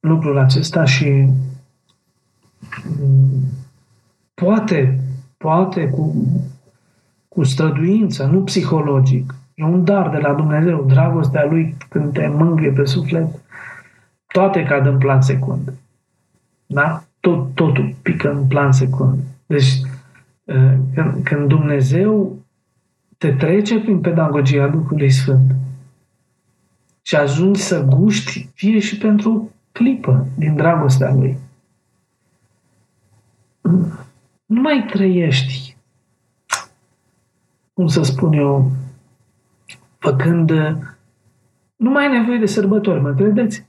[0.00, 1.28] lucrul acesta și
[3.02, 3.40] uh,
[4.34, 5.00] poate,
[5.36, 6.14] poate cu,
[7.28, 12.70] cu străduință, nu psihologic, E un dar de la Dumnezeu, dragostea Lui când te mângâie
[12.70, 13.26] pe suflet,
[14.26, 15.72] toate cad în plan secund.
[16.66, 17.02] Da?
[17.20, 19.18] Tot, totul pică în plan secund.
[19.46, 19.80] Deci,
[20.94, 22.38] când, când Dumnezeu
[23.18, 25.54] te trece prin pedagogia Duhului Sfânt
[27.02, 31.38] și ajungi să guști, fie și pentru clipă, din dragostea Lui,
[34.46, 35.76] nu mai trăiești,
[37.72, 38.70] cum să spun eu,
[39.98, 40.50] făcând...
[41.76, 43.66] Nu mai ai nevoie de sărbători, mă credeți?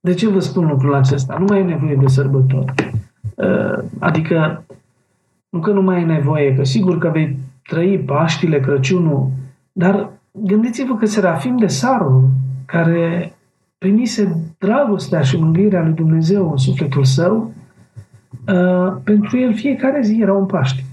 [0.00, 1.36] De ce vă spun lucrul acesta?
[1.38, 2.72] Nu mai ai nevoie de sărbători.
[3.34, 4.74] Uh, adică, nu
[5.60, 9.30] că nu mai ai nevoie, că sigur că vei trăi Paștile, Crăciunul,
[9.72, 12.28] dar gândiți-vă că Serafim de Sarul,
[12.66, 13.32] care
[13.78, 17.52] primise dragostea și mângâirea lui Dumnezeu în sufletul său,
[18.46, 20.84] uh, pentru el fiecare zi era un Paște.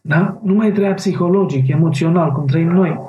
[0.00, 0.38] Da?
[0.42, 3.00] Nu mai trăia psihologic, emoțional, cum trăim noi.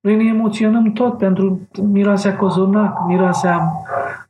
[0.00, 3.72] Noi ne emoționăm tot pentru miroasea cozonac, miroasea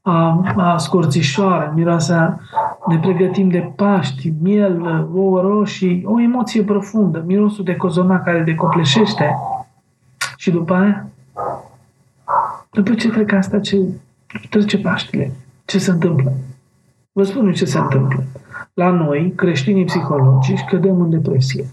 [0.03, 2.41] a, a scorțișoară, miroasea
[2.87, 9.39] ne pregătim de Paști, miel, ouă roșii, o emoție profundă, mirosul de cozonac care decopleșește.
[10.37, 11.07] Și după aia,
[12.71, 13.79] după ce trec asta, ce
[14.51, 15.33] trece Paștile,
[15.65, 16.33] ce se întâmplă?
[17.13, 18.25] Vă spun ce se întâmplă.
[18.75, 21.65] La noi, creștinii psihologici, cădem în depresie.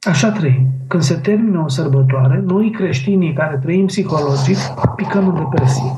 [0.00, 0.66] Așa trăim.
[0.88, 4.56] Când se termină o sărbătoare, noi creștinii care trăim psihologic,
[4.96, 5.92] picăm în depresie.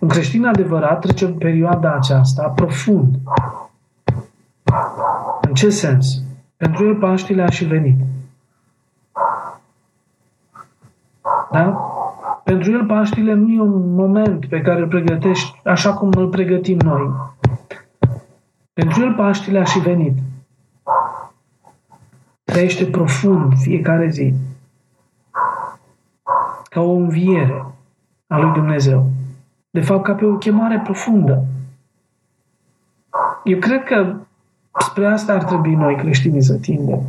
[0.00, 3.14] Un creștin adevărat trece în perioada aceasta profund.
[5.40, 6.22] În ce sens?
[6.56, 7.98] Pentru el Paștile a și venit.
[11.52, 11.64] Da?
[12.44, 16.78] Pentru el Paștile nu e un moment pe care îl pregătești așa cum îl pregătim
[16.78, 17.10] noi.
[18.72, 20.18] Pentru el Paștile a și venit.
[22.44, 24.34] Trăiește profund fiecare zi.
[26.70, 27.64] Ca o înviere
[28.26, 29.10] a lui Dumnezeu.
[29.70, 31.44] De fapt, ca pe o chemare profundă.
[33.44, 34.14] Eu cred că
[34.80, 37.00] spre asta ar trebui noi creștinii să tindem.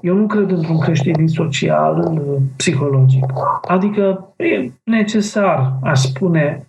[0.00, 2.22] Eu nu cred într-un creștinism social,
[2.56, 3.24] psihologic.
[3.68, 6.66] Adică e necesar, aș spune,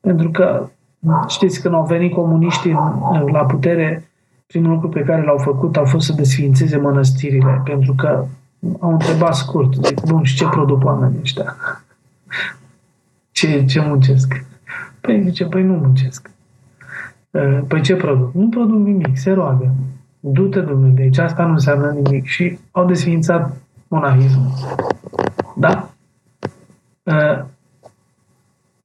[0.00, 0.68] pentru că
[1.26, 2.76] știți, când au venit comuniștii
[3.32, 4.10] la putere,
[4.46, 8.24] primul lucru pe care l-au făcut a fost să desfințeze mănăstirile, pentru că
[8.80, 11.56] au întrebat scurt, zic, bun, și ce produc oamenii ăștia?
[13.38, 14.44] Ce, ce muncesc?
[15.00, 16.30] Păi zice, păi nu muncesc.
[17.68, 18.34] Păi ce produc?
[18.34, 19.74] Nu produc nimic, se roagă
[20.20, 22.26] du-te Dumnezeu de aici, asta nu înseamnă nimic.
[22.26, 23.56] Și au desfințat
[23.88, 24.52] monahismul.
[25.56, 25.90] Da?
[27.02, 27.44] Uh,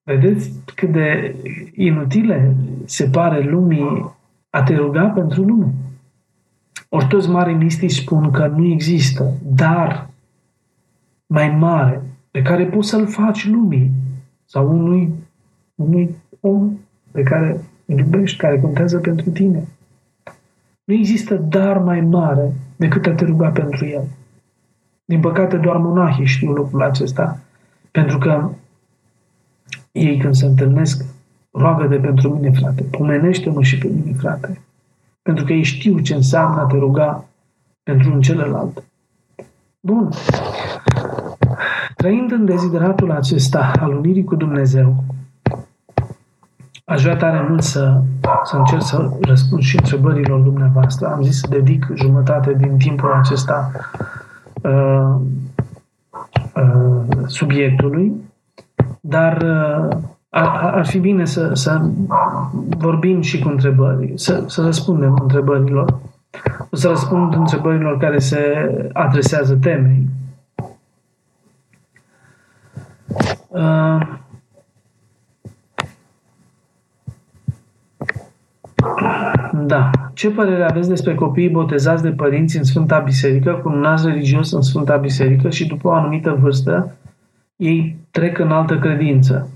[0.03, 1.35] vedeți cât de
[1.75, 4.11] inutile se pare lumii
[4.49, 5.73] a te ruga pentru lume.
[6.89, 10.09] Ori toți mari mistici spun că nu există dar
[11.25, 12.01] mai mare
[12.31, 13.91] pe care poți să-l faci lumii
[14.53, 15.13] sau unui,
[15.75, 16.77] unui om
[17.11, 19.67] pe care îl iubești, care contează pentru tine.
[20.83, 24.03] Nu există dar mai mare decât a te ruga pentru el.
[25.05, 27.39] Din păcate, doar monahii știu lucrul acesta,
[27.91, 28.49] pentru că
[29.91, 31.05] ei când se întâlnesc,
[31.51, 34.61] roagă de pentru mine, frate, pomenește-mă și pe mine, frate.
[35.21, 37.25] Pentru că ei știu ce înseamnă a te ruga
[37.83, 38.83] pentru un celălalt.
[39.79, 40.09] Bun.
[42.03, 45.03] Trăind în dezideratul acesta al unirii cu Dumnezeu,
[46.85, 48.01] Aș vrea tare mult să,
[48.43, 51.07] să încerc să răspund și întrebărilor dumneavoastră.
[51.07, 53.71] Am zis să dedic jumătate din timpul acesta
[54.61, 55.15] uh,
[56.55, 58.11] uh, subiectului,
[59.01, 59.97] dar uh,
[60.29, 61.81] ar, ar fi bine să, să
[62.77, 65.99] vorbim și cu întrebări, să, să răspundem întrebărilor.
[66.69, 68.41] O să răspund întrebărilor care se
[68.93, 70.07] adresează temei.
[73.53, 74.21] Uh,
[79.65, 79.89] Da.
[80.13, 84.51] Ce părere aveți despre copiii botezați de părinți în Sfânta Biserică, cu un nas religios
[84.51, 86.95] în Sfânta Biserică și după o anumită vârstă
[87.55, 89.49] ei trec în altă credință?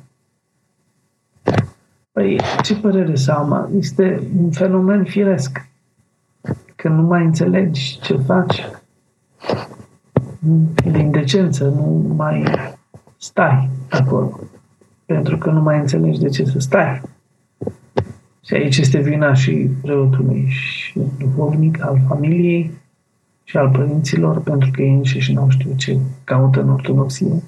[2.11, 3.69] Păi, ce părere să am?
[3.77, 5.69] Este un fenomen firesc.
[6.75, 8.65] Că nu mai înțelegi ce faci.
[10.91, 12.43] Din decență, nu mai
[13.17, 14.39] stai acolo.
[15.05, 17.01] Pentru că nu mai înțelegi de ce să stai.
[18.45, 22.71] Și aici este vina și preotului și duhovnic al familiei
[23.43, 27.43] și al părinților, pentru că ei înșiși nu știu ce caută în ortodoxie.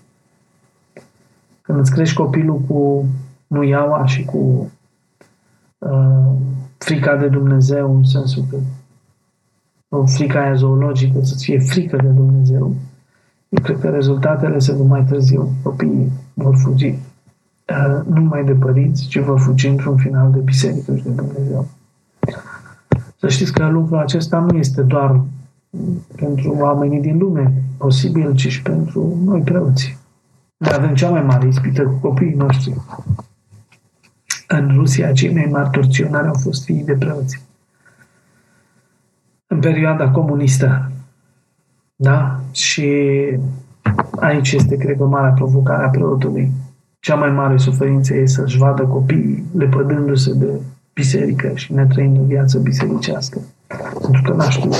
[1.62, 3.06] Când îți crești copilul cu
[3.48, 4.72] nuiaua și cu
[5.78, 6.36] uh,
[6.78, 8.58] frica de Dumnezeu, în sensul că
[9.90, 12.76] o frica aia zoologică, să-ți fie frică de Dumnezeu,
[13.50, 15.50] eu cred că rezultatele se vor mai târziu.
[15.64, 16.96] Copiii vor fugi
[17.70, 21.68] Uh, nu numai de părinți, ci vă fugi într-un final de biserică și de Dumnezeu.
[23.20, 25.22] Să știți că lucrul acesta nu este doar
[26.16, 29.98] pentru oamenii din lume posibil, ci și pentru noi preoții.
[30.58, 32.74] Noi avem cea mai mare ispită cu copiii noștri.
[34.48, 37.42] În Rusia, cei mai mari torționari au fost fiii de preoți.
[39.48, 40.89] În perioada comunistă.
[42.02, 42.40] Da?
[42.52, 42.92] Și
[44.20, 46.52] aici este, cred, o mare provocare a preotului
[47.00, 50.62] cea mai mare suferință e să-și vadă copiii lepădându-se de
[50.94, 53.40] biserică și netrăind o viață bisericească.
[54.02, 54.74] Pentru că n-a știut.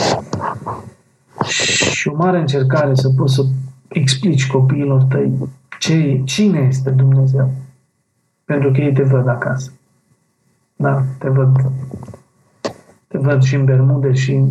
[1.92, 3.46] Și o mare încercare să poți să
[3.88, 5.32] explici copiilor tăi
[5.80, 7.52] ce, cine este Dumnezeu.
[8.46, 9.72] Pentru că ei te văd acasă.
[10.76, 11.72] Da, te văd
[13.08, 14.42] te văd și în bermude și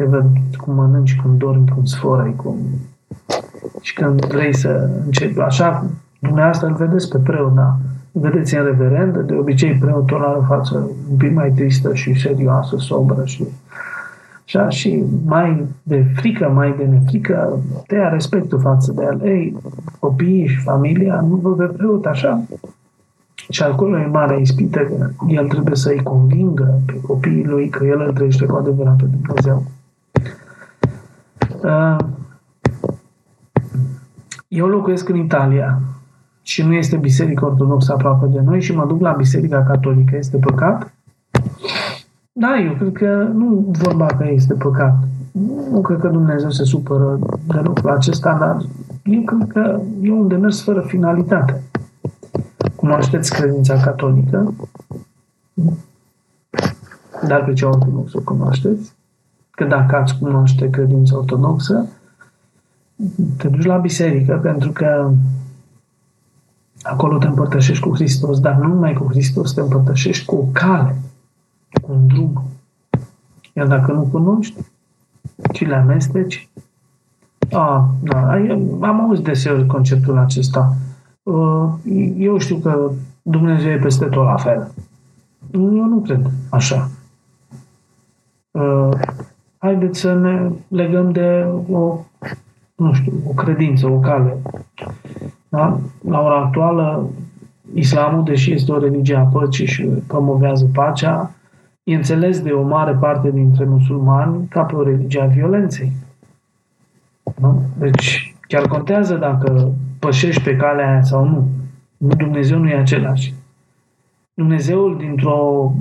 [0.00, 0.26] te văd
[0.56, 2.56] cum mănânci, cum dormi, cum sforai, cum...
[3.80, 5.86] Și când vrei să începi, așa
[6.20, 7.76] Dumneavoastră îl vedeți pe preot, da.
[8.12, 12.76] vedeți în reverend, de obicei preotul are o față un pic mai tristă și serioasă,
[12.78, 13.44] sobră și
[14.46, 19.20] așa, și mai de frică, mai de nefrică, te ia respectul față de el.
[19.22, 19.56] Ei,
[19.98, 22.42] copiii și familia nu vă pe preot așa.
[23.48, 28.00] Și acolo e mare ispită că el trebuie să-i convingă pe copiii lui că el
[28.00, 29.64] îl trăiește cu adevărat pe Dumnezeu.
[31.62, 31.96] Uh,
[34.48, 35.80] eu locuiesc în Italia
[36.42, 40.16] și nu este biserică ortodoxă aproape de noi și mă duc la biserica catolică.
[40.16, 40.92] Este păcat?
[42.32, 44.96] Da, eu cred că nu vorba că este păcat.
[45.70, 48.56] Nu cred că Dumnezeu se supără de lucrul acesta, dar
[49.04, 51.62] eu cred că e un demers fără finalitate.
[52.76, 54.54] Cunoașteți credința catolică?
[57.26, 58.92] Dar pe cea ortodoxă o cunoașteți?
[59.60, 61.86] Că dacă ați cunoaște credința ortodoxă,
[63.36, 65.10] te duci la biserică pentru că
[66.82, 70.96] acolo te împărtășești cu Hristos, dar nu numai cu Hristos, te împărtășești cu o cale,
[71.82, 72.42] cu un drum.
[73.52, 74.56] Iar dacă nu cunoști,
[75.52, 76.48] ci le amesteci,
[77.52, 78.30] a, da,
[78.80, 80.76] am auzit deseori conceptul acesta.
[81.22, 81.68] Uh,
[82.16, 82.90] eu știu că
[83.22, 84.70] Dumnezeu e peste tot la fel.
[85.52, 86.90] Eu nu cred așa.
[89.62, 92.00] Uh, haideți să ne legăm de o
[92.80, 94.36] nu știu, o credință, o cale.
[95.48, 95.80] Da?
[96.08, 97.10] La ora actuală,
[97.74, 101.30] islamul, deși este o religie a păcii și promovează pacea,
[101.82, 105.92] e înțeles de o mare parte dintre musulmani ca pe o religie a violenței.
[107.40, 107.54] Da?
[107.78, 111.48] Deci, chiar contează dacă pășești pe calea aia sau nu.
[111.96, 113.34] Dumnezeu nu e același.
[114.34, 115.72] Dumnezeul dintr-o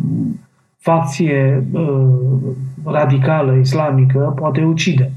[0.78, 2.38] facție uh,
[2.84, 5.12] radicală islamică poate ucide.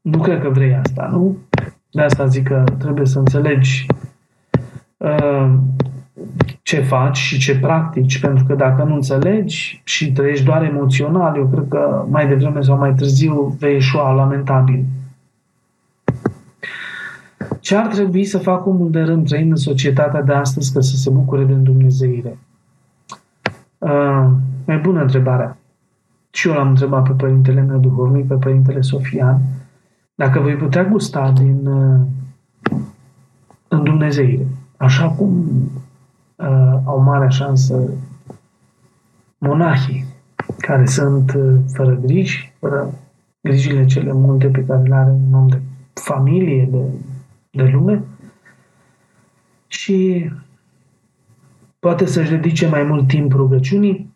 [0.00, 1.36] Nu cred că vrei asta, nu?
[1.90, 3.86] De asta zic că trebuie să înțelegi
[4.96, 5.54] uh,
[6.62, 11.46] ce faci și ce practici, pentru că dacă nu înțelegi și trăiești doar emoțional, eu
[11.46, 14.84] cred că mai devreme sau mai târziu vei ieșua lamentabil.
[17.60, 20.96] Ce ar trebui să facă omul de rând trăind în societatea de astăzi ca să
[20.96, 22.38] se bucure de îndumnezeire?
[23.78, 24.26] Uh,
[24.64, 25.56] e bună întrebarea.
[26.36, 29.34] Și eu l-am întrebat pe părintele meu duhovnic, pe părintele Sofian.
[29.34, 29.64] Uh,
[30.18, 32.00] dacă voi putea gusta din uh,
[33.68, 35.46] în Dumnezeire, așa cum
[36.36, 37.90] uh, au mare șansă
[39.38, 40.04] monahii,
[40.58, 42.94] care sunt uh, fără griji, fără
[43.40, 45.60] grijile cele multe pe care le are un om de
[45.94, 46.84] familie, de,
[47.50, 48.02] de lume,
[49.66, 50.30] și
[51.78, 54.14] poate să-și dedice mai mult timp rugăciunii.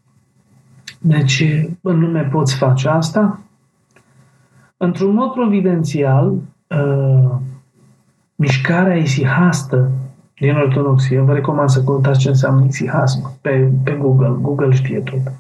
[1.01, 1.45] Deci,
[1.81, 3.41] în lume poți face asta,
[4.83, 6.33] Într-un mod providențial,
[6.67, 7.31] uh,
[8.35, 9.91] mișcarea isihastă
[10.39, 15.33] din ortodoxie, vă recomand să căutați ce înseamnă isihasm pe, pe Google, Google știe tot.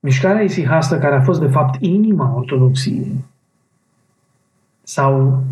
[0.00, 3.24] Mișcarea isihastă, care a fost de fapt inima ortodoxiei,
[4.82, 5.42] sau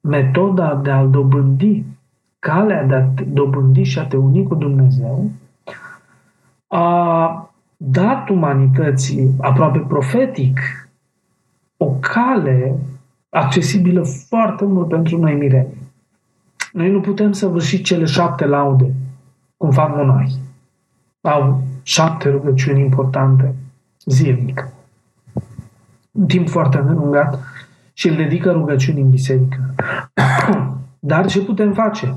[0.00, 1.84] metoda de a-L dobândi,
[2.38, 5.30] calea de a te dobândi și a te uni cu Dumnezeu,
[6.66, 7.51] a
[7.84, 10.58] dat umanității aproape profetic
[11.76, 12.78] o cale
[13.28, 15.76] accesibilă foarte mult pentru noi mireni.
[16.72, 18.94] Noi nu putem să vârși cele șapte laude,
[19.56, 20.38] cum fac monahi.
[21.20, 23.54] Au șapte rugăciuni importante
[24.04, 24.68] zilnic.
[26.10, 27.38] Un timp foarte îndelungat
[27.92, 29.74] și îl dedică rugăciuni în biserică.
[30.98, 32.14] Dar ce putem face?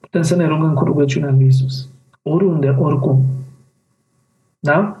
[0.00, 1.88] Putem să ne rugăm cu rugăciunea lui Isus.
[2.22, 3.24] Oriunde, oricum.
[4.60, 5.00] Da?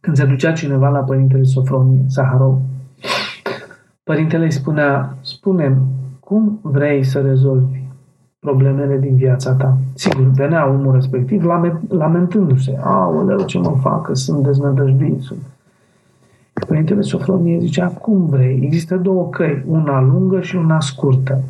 [0.00, 2.58] Când se ducea cineva la Părintele Sofronie, Saharov,
[4.02, 5.78] Părintele îi spunea, spune
[6.20, 7.82] cum vrei să rezolvi
[8.38, 9.78] problemele din viața ta?
[9.94, 11.44] Sigur, venea omul respectiv
[11.88, 12.78] lamentându-se.
[12.82, 15.22] Aoleu, ce mă fac, că sunt deznădăjduit.
[16.66, 18.60] Părintele Sofronie zicea, cum vrei?
[18.62, 21.40] Există două căi, una lungă și una scurtă.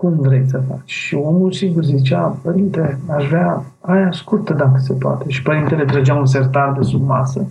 [0.00, 0.90] Cum vrei să faci?
[0.90, 5.24] Și omul sigur zicea, părinte, aș vrea aia scurtă dacă se poate.
[5.28, 7.48] Și părintele trăgea un sertar de sub masă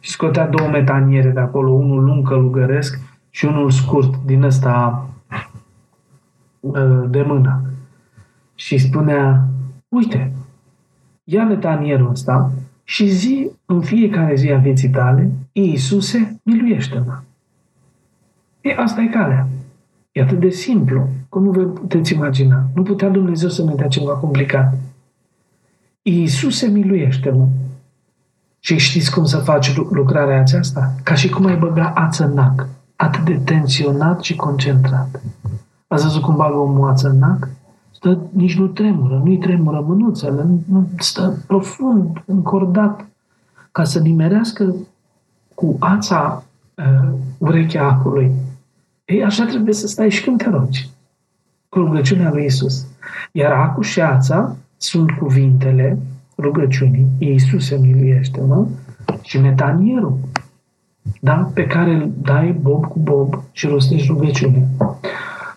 [0.00, 5.08] și scotea două metaniere de acolo, unul lung călugăresc și unul scurt din ăsta
[6.64, 7.62] ă, de mână.
[8.54, 9.48] Și spunea,
[9.88, 10.32] uite,
[11.24, 12.50] ia metanierul ăsta
[12.84, 17.18] și zi în fiecare zi a vieții tale, Iisuse, miluiește-mă.
[18.60, 19.48] E, asta e calea.
[20.12, 22.62] E atât de simplu, cum nu vă puteți imagina.
[22.74, 24.78] Nu putea Dumnezeu să ne dea ceva complicat.
[26.02, 27.46] Iisuse, miluiește-mă.
[28.58, 30.94] Și știți cum să faci lucrarea aceasta?
[31.02, 35.22] Ca și cum ai băga ață în nac, atât de tensionat și concentrat.
[35.86, 37.48] Ați văzut cum bagă o moață în nac?
[37.90, 43.06] Stă, nici nu tremură, nu-i tremură mânuțele, nu, stă profund, încordat,
[43.72, 44.74] ca să nimerească
[45.54, 46.44] cu ața
[46.76, 48.32] uh, urechea acului.
[49.04, 50.90] Ei, așa trebuie să stai și când te rogi.
[51.70, 52.86] Cu rugăciunea lui Isus.
[53.32, 55.98] Iar acul și ața sunt cuvintele
[56.38, 57.06] rugăciunii.
[57.18, 58.66] Iisuse miluiește-mă
[59.22, 60.18] și metanierul
[61.20, 61.50] da?
[61.54, 64.68] pe care îl dai bob cu bob și rostești rugăciune.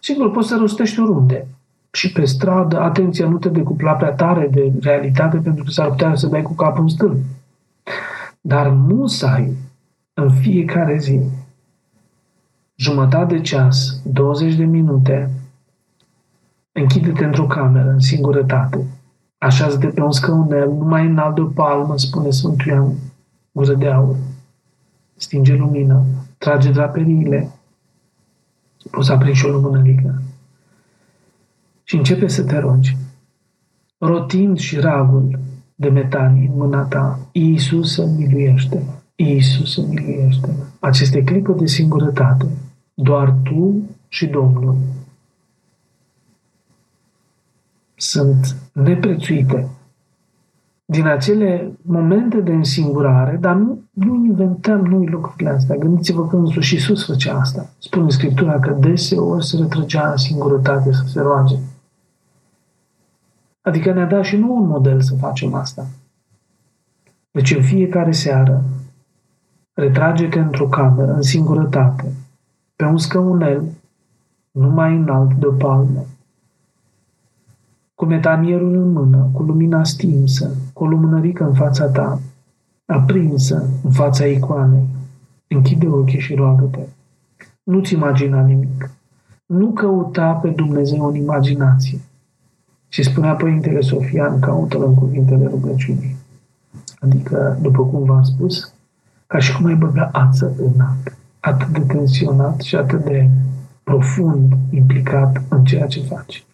[0.02, 1.48] Sigur, poți să rostești oriunde.
[1.92, 6.16] Și pe stradă, atenție, nu te decupla prea tare de realitate pentru că s-ar putea
[6.16, 7.18] să dai cu capul în stâlp.
[8.42, 9.54] Dar musai
[10.14, 11.20] în fiecare zi,
[12.76, 15.30] jumătate de ceas, 20 de minute,
[16.74, 18.86] închide-te într-o cameră, în singurătate,
[19.38, 22.94] așează de pe un scaunel, numai înalt de o palmă, spune Sfântul Ioan,
[23.52, 24.16] gură de aur.
[25.16, 26.04] Stinge lumina,
[26.38, 27.50] trage draperiile,
[28.92, 30.22] poți aprinzi și o lumânărică
[31.84, 32.98] și începe să te rogi.
[33.98, 35.40] Rotind și ragul
[35.76, 40.64] de metanii în mâna ta, Iisus să miluiește-mă, Iisus să miluiește-mă.
[40.80, 42.46] Aceste clipă de singurătate,
[42.94, 44.76] doar tu și Domnul
[48.04, 49.68] sunt neprețuite
[50.86, 55.76] din acele momente de însingurare, dar nu, nu inventăm noi lucrurile astea.
[55.76, 57.70] Gândiți-vă că însuși Iisus făcea asta.
[57.78, 61.56] Spune Scriptura că deseori se retrăgea în singurătate să se roage.
[63.62, 65.88] Adică ne-a dat și nu un model să facem asta.
[67.32, 68.64] Deci în fiecare seară
[69.74, 72.14] retrage-te într-o cameră, în singurătate,
[72.76, 73.64] pe un scăunel,
[74.52, 76.06] numai înalt de o palmă,
[78.04, 82.20] cu metanierul în mână, cu lumina stinsă, cu o lumânărică în fața ta,
[82.86, 84.88] aprinsă în fața icoanei.
[85.48, 86.80] Închide ochii și roagă-te.
[87.64, 88.90] Nu-ți imagina nimic.
[89.46, 92.00] Nu căuta pe Dumnezeu în imaginație.
[92.88, 96.16] Și spunea Părintele Sofian, caută-l în cuvintele rugăciunii.
[97.00, 98.74] Adică, după cum v-am spus,
[99.28, 101.12] ca și cum ai băga ață în apă.
[101.40, 103.30] Atât de tensionat și atât de
[103.84, 106.46] profund implicat în ceea ce faci.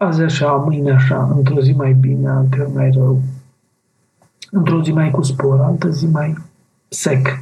[0.00, 3.22] Azi așa, mâine așa, într-o zi mai bine, altă mai rău.
[4.50, 6.36] Într-o zi mai cu spor, altă zi mai
[6.88, 7.38] sec.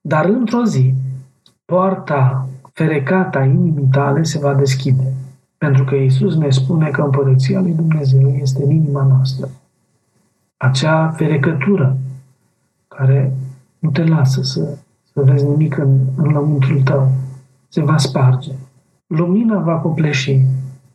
[0.00, 0.94] Dar într-o zi,
[1.64, 5.12] poarta ferecata inimii tale se va deschide.
[5.58, 9.48] Pentru că Iisus ne spune că împărăția lui Dumnezeu este în inima noastră.
[10.56, 11.96] Acea ferecătură
[12.88, 13.32] care
[13.78, 14.78] nu te lasă să,
[15.12, 17.10] să vezi nimic în, în lăuntrul tău,
[17.68, 18.52] se va sparge.
[19.06, 20.40] Lumina va copleși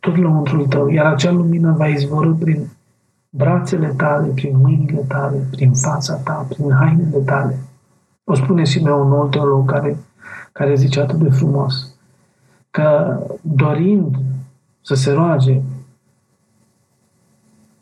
[0.00, 2.68] tot lăuntrul tău, iar acea lumină va izvorâ prin
[3.30, 7.58] brațele tale, prin mâinile tale, prin fața ta, prin hainele tale.
[8.24, 9.96] O spune Simeon, un nou teolog care,
[10.52, 11.94] care zice atât de frumos,
[12.70, 14.16] că dorind
[14.80, 15.60] să se roage,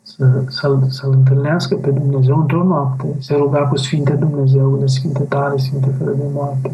[0.01, 5.57] să, să-l, să-l întâlnească pe Dumnezeu într-o noapte, se ruga cu Sfinte Dumnezeule, Sfinte tare,
[5.57, 6.71] Sfinte fără de moarte.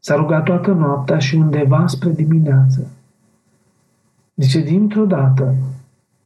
[0.00, 2.86] S-a rugat toată noaptea și undeva spre dimineață
[4.40, 5.54] Zice, dintr-o dată,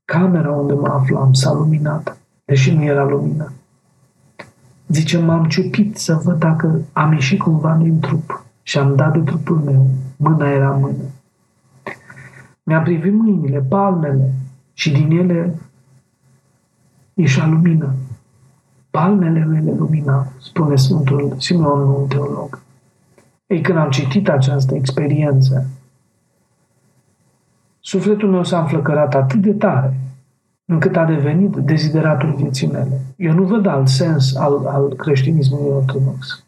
[0.05, 3.53] camera unde mă aflam s-a luminat, deși nu era lumină.
[4.89, 9.19] Zice, m-am ciupit să văd dacă am ieșit cumva din trup și am dat de
[9.19, 9.87] trupul meu.
[10.17, 11.03] Mâna era mână.
[12.63, 14.33] Mi-a privit mâinile, palmele
[14.73, 15.55] și din ele
[17.15, 17.95] ieșea lumină.
[18.91, 22.61] Palmele mele lumina, spune Sfântul Simeon, un teolog.
[23.47, 25.67] Ei, când am citit această experiență,
[27.85, 29.97] Sufletul meu s-a înflăcărat atât de tare
[30.64, 33.01] încât a devenit dezideratul vieții mele.
[33.16, 36.45] Eu nu văd alt sens al, al creștinismului ortodox.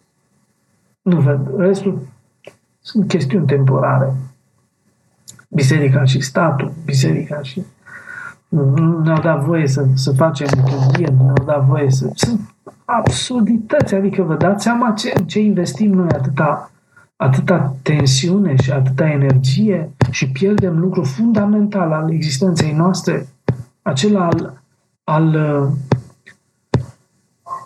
[1.03, 1.51] Nu văd.
[1.57, 1.99] Restul
[2.80, 4.14] sunt chestiuni temporare.
[5.49, 7.62] Biserica și statul, biserica și
[8.49, 12.11] nu ne-au dat voie să, să facem liturghie, nu ne-au dat voie să...
[12.14, 12.41] Sunt
[12.85, 16.70] absurdități, adică vă dați seama ce, ce investim noi atâta
[17.25, 23.27] atâta tensiune și atâta energie și pierdem lucru fundamental al existenței noastre,
[23.83, 24.62] acela al,
[25.05, 25.68] al uh,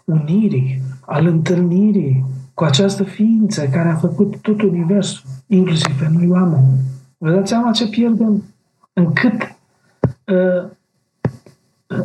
[0.05, 6.67] unirii, al întâlnirii cu această ființă care a făcut tot universul, inclusiv pe noi oameni.
[7.19, 8.43] Vă dați seama ce pierdem?
[8.93, 9.57] Încât
[10.25, 10.71] uh,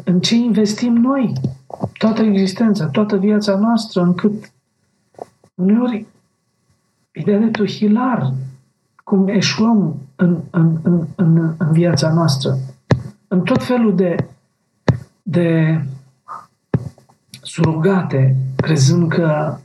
[0.04, 1.34] în ce investim noi
[1.97, 4.51] toată existența, toată viața noastră, încât
[5.56, 6.06] uneori
[7.16, 8.34] Ideea de tu hilar
[9.03, 12.57] cum eșuăm în, în, în, în, în viața noastră.
[13.28, 14.16] În tot felul de,
[15.22, 15.80] de
[17.41, 19.57] surugate, crezând că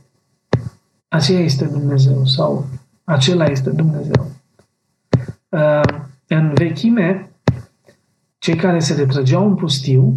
[1.07, 2.65] aceea este Dumnezeu sau
[3.03, 4.31] acela este Dumnezeu.
[5.49, 5.81] Uh,
[6.27, 7.29] în vechime,
[8.37, 10.15] cei care se retrăgeau în pustiu,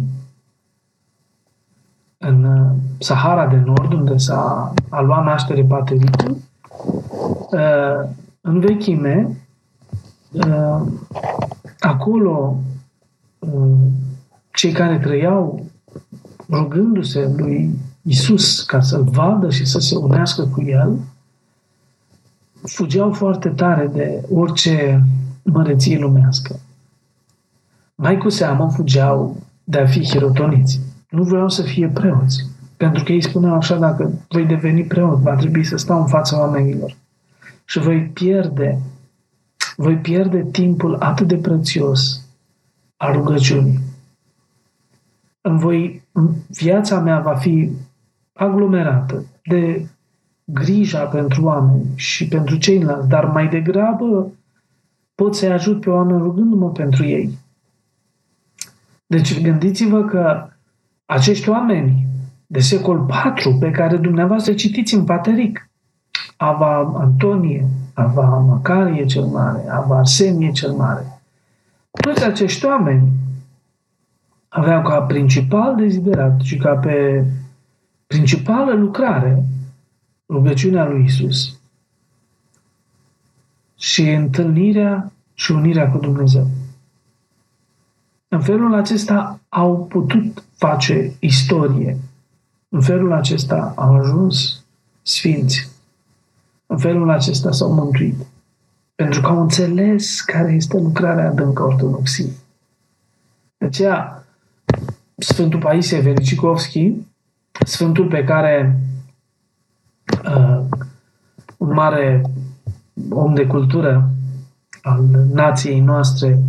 [2.17, 6.37] în uh, Sahara de Nord, unde s-a a luat naștere batericul, uh,
[8.41, 9.37] în vechime,
[11.79, 12.57] acolo
[14.53, 15.65] cei care trăiau
[16.49, 20.97] rugându-se lui Isus ca să-l vadă și să se unească cu el,
[22.63, 25.03] fugeau foarte tare de orice
[25.43, 26.59] măreție lumească.
[27.95, 30.79] Mai cu seamă fugeau de a fi hirotoniți.
[31.09, 32.45] Nu vreau să fie preoți.
[32.77, 36.39] Pentru că ei spuneau așa, dacă voi deveni preot, va trebui să stau în fața
[36.39, 36.95] oamenilor.
[37.65, 38.79] Și voi pierde,
[39.75, 42.27] voi pierde timpul atât de prețios
[42.97, 43.79] al rugăciunii.
[45.41, 46.03] În voi,
[46.47, 47.71] viața mea va fi
[48.33, 49.87] aglomerată de
[50.43, 54.31] grija pentru oameni și pentru ceilalți, dar mai degrabă
[55.15, 57.37] pot să-i ajut pe oameni rugându-mă pentru ei.
[59.05, 60.47] Deci gândiți-vă că
[61.05, 62.07] acești oameni
[62.53, 65.69] de secol 4 pe care dumneavoastră citiți în Pateric,
[66.37, 71.21] Ava Antonie, Ava Macarie cel Mare, Ava Arsenie cel Mare,
[71.91, 73.11] toți acești oameni
[74.49, 77.25] aveau ca principal deziderat și ca pe
[78.07, 79.43] principală lucrare
[80.29, 81.59] rugăciunea lui Isus
[83.77, 86.47] și întâlnirea și unirea cu Dumnezeu.
[88.27, 91.97] În felul acesta au putut face istorie.
[92.73, 94.63] În felul acesta au ajuns
[95.01, 95.69] sfinți.
[96.65, 98.15] În felul acesta s-au mântuit.
[98.95, 102.31] Pentru că au înțeles care este lucrarea adâncă ortodoxiei.
[103.57, 104.25] De aceea,
[105.15, 106.93] Sfântul Paisie Vericicovski,
[107.65, 108.79] Sfântul pe care
[110.25, 110.63] uh,
[111.57, 112.21] un mare
[113.09, 114.09] om de cultură
[114.81, 116.39] al nației noastre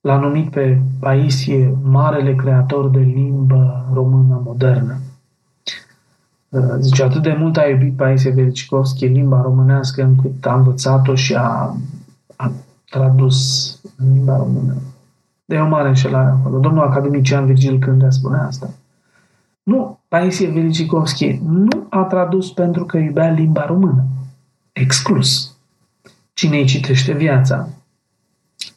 [0.00, 4.98] l-a numit pe Paisie marele creator de limbă română modernă.
[6.54, 11.34] Uh, zice, atât de mult a iubit Paisie Vericicovski limba românească încât a învățat-o și
[11.34, 11.76] a,
[12.36, 12.52] a
[12.90, 14.74] tradus în limba română.
[15.44, 16.58] De o mare înșelare acolo.
[16.58, 18.70] Domnul academician Virgil Cândea spune asta.
[19.62, 24.04] Nu, Paisie Vericicovski nu a tradus pentru că iubea limba română.
[24.72, 25.56] Exclus.
[26.32, 27.68] Cine îi citește viața?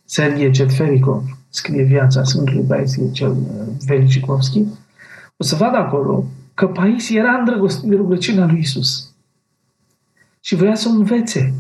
[0.05, 4.63] Sergie Cetfericov scrie viața Sfântului Paisie cel uh, Vericicovski,
[5.37, 6.23] o să vadă acolo
[6.57, 9.15] că Paisie era îndrăgostit de rugăciunea lui Isus.
[10.41, 11.53] Și vrea să o învețe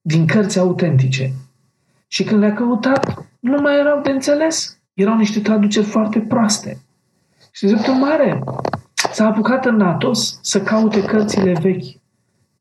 [0.00, 1.32] din cărți autentice.
[2.06, 4.78] Și când le-a căutat, nu mai erau de înțeles.
[4.94, 6.78] Erau niște traduceri foarte proaste.
[7.52, 8.42] Și de mare
[9.12, 12.00] s-a apucat în Natos să caute cărțile vechi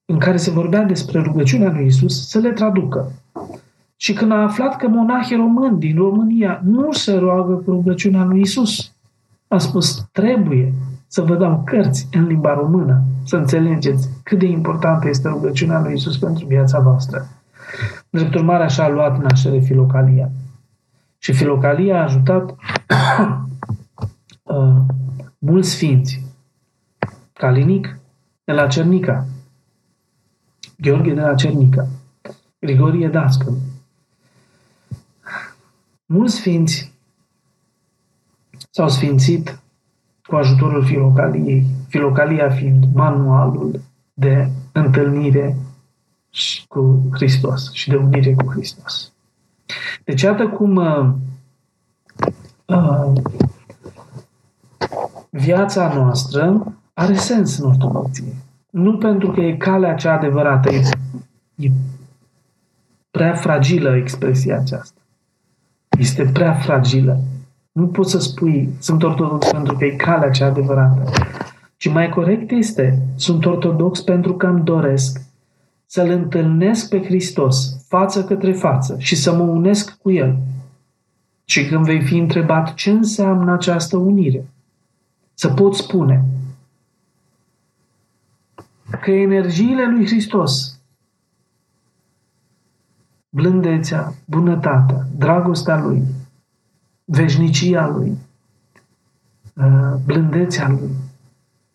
[0.05, 3.11] în care se vorbea despre rugăciunea lui Isus, să le traducă.
[3.95, 8.41] Și când a aflat că monahii români din România nu se roagă cu rugăciunea lui
[8.41, 8.91] Isus,
[9.47, 10.74] a spus, trebuie
[11.16, 15.93] să vă dau cărți în limba română, să înțelegeți cât de importantă este rugăciunea lui
[15.93, 17.28] Isus pentru viața voastră.
[18.09, 20.30] Drept urmare, așa a luat naștere Filocalia.
[21.18, 22.49] Și Filocalia a ajutat
[24.43, 24.76] uh,
[25.38, 26.26] mulți sfinți.
[27.34, 27.99] Calinic
[28.43, 29.26] de la Cernica,
[30.78, 31.88] Gheorghe de la Cernica,
[32.59, 33.53] Grigorie Dascăl.
[36.05, 36.93] Mulți sfinți
[38.70, 39.59] s-au sfințit
[40.28, 43.82] cu ajutorul filocaliei, filocalia fiind manualul
[44.13, 45.57] de întâlnire
[46.67, 49.13] cu Hristos și de unire cu Hristos.
[50.03, 51.09] Deci, iată cum uh,
[52.65, 53.11] uh,
[55.30, 58.36] viața noastră are sens în ortodoxie.
[58.69, 60.82] Nu pentru că e calea cea adevărată, e,
[61.55, 61.71] e
[63.11, 65.01] prea fragilă expresia aceasta.
[65.99, 67.19] Este prea fragilă.
[67.76, 71.11] Nu poți să spui, sunt ortodox pentru că e calea cea adevărată.
[71.78, 75.21] Ci mai corect este, sunt ortodox pentru că îmi doresc
[75.86, 80.38] să-L întâlnesc pe Hristos față către față și să mă unesc cu El.
[81.45, 84.45] Și când vei fi întrebat ce înseamnă această unire,
[85.34, 86.26] să pot spune
[89.01, 90.80] că energiile lui Hristos,
[93.30, 96.03] blândețea, bunătatea, dragostea lui,
[97.06, 98.18] veșnicia lui,
[99.53, 100.89] uh, blândețea lui,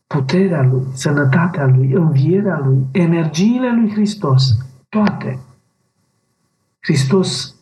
[0.07, 4.57] puterea lui, sănătatea lui, învierea lui, energiile lui Hristos,
[4.89, 5.39] toate,
[6.81, 7.55] Hristos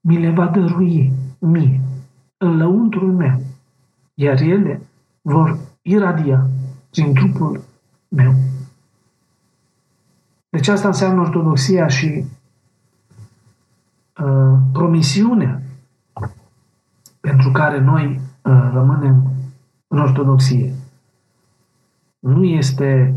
[0.00, 1.80] mi le va dărui mie,
[2.36, 3.40] în lăuntrul meu,
[4.14, 4.82] iar ele
[5.22, 6.48] vor iradia
[6.90, 7.60] prin trupul
[8.08, 8.34] meu.
[10.48, 12.24] Deci asta înseamnă ortodoxia și
[14.18, 15.62] uh, promisiunea
[17.20, 19.32] pentru care noi uh, rămânem
[19.86, 20.74] în ortodoxie.
[22.18, 23.14] Nu este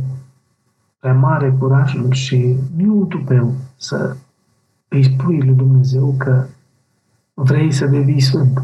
[1.00, 4.16] prea mare curajul și nu e un tupeu să
[4.88, 6.46] îi spui lui Dumnezeu că
[7.34, 8.62] vrei să devii sfânt.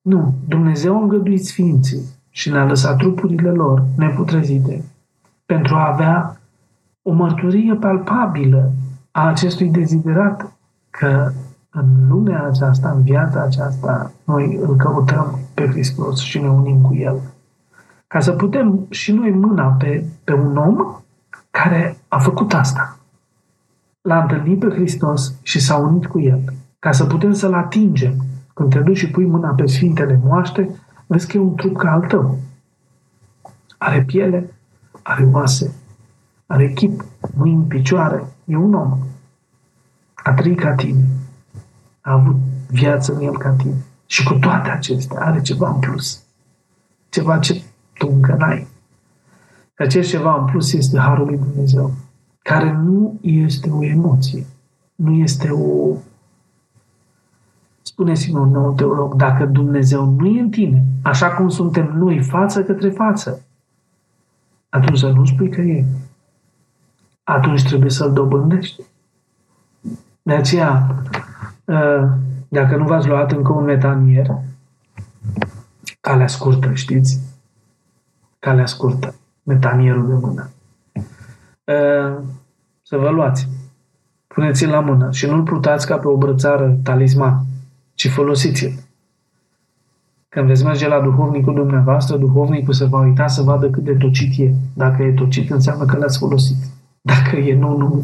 [0.00, 4.84] Nu, Dumnezeu a îngăduit sfinții și ne-a lăsat trupurile lor neputrezite
[5.46, 6.40] pentru a avea
[7.02, 8.72] o mărturie palpabilă
[9.10, 10.52] a acestui deziderat
[10.90, 11.32] că
[11.70, 16.94] în lumea aceasta, în viața aceasta, noi îl căutăm pe Hristos și ne unim cu
[16.94, 17.20] El.
[18.06, 21.02] Ca să putem și noi mâna pe, pe un om
[21.50, 22.98] care a făcut asta.
[24.00, 26.40] L-a întâlnit pe Hristos și s-a unit cu El.
[26.78, 28.14] Ca să putem să-L atingem.
[28.54, 30.74] Când te duci și pui mâna pe Sfintele Moaște,
[31.06, 32.38] vezi că e un trup ca al tău.
[33.78, 34.54] Are piele,
[35.02, 35.74] are oase,
[36.46, 37.04] are chip,
[37.36, 38.24] mâini, picioare.
[38.44, 38.98] E un om.
[40.14, 41.17] A trăit ca tine
[42.08, 42.36] a avut
[42.68, 43.84] viață în el ca tine.
[44.06, 46.22] Și cu toate acestea are ceva în plus.
[47.08, 47.62] Ceva ce
[47.98, 48.66] tu încă n-ai.
[49.74, 51.92] Că acest ceva în plus este Harul lui Dumnezeu,
[52.38, 54.46] care nu este o emoție,
[54.94, 55.96] nu este o...
[57.82, 62.62] Spune-ți un nou teolog, dacă Dumnezeu nu e în tine, așa cum suntem noi față
[62.62, 63.40] către față,
[64.68, 65.84] atunci să nu spui că e.
[67.22, 68.82] Atunci trebuie să-l dobândești.
[70.22, 71.37] De aceea, Uh,
[72.48, 74.26] dacă nu v-ați luat încă un metanier,
[76.00, 77.20] calea scurtă, știți?
[78.38, 80.50] Calea scurtă, metanierul de mână.
[81.64, 82.18] Uh,
[82.82, 83.48] să vă luați.
[84.26, 87.44] Puneți-l la mână și nu-l plutați ca pe o brățară talisman,
[87.94, 88.72] ci folosiți-l.
[90.28, 94.38] Când veți merge la duhovnicul dumneavoastră, duhovnicul se va uita să vadă cât de tocit
[94.38, 94.54] e.
[94.74, 96.56] Dacă e tocit, înseamnă că l-ați folosit.
[97.00, 98.02] Dacă e nou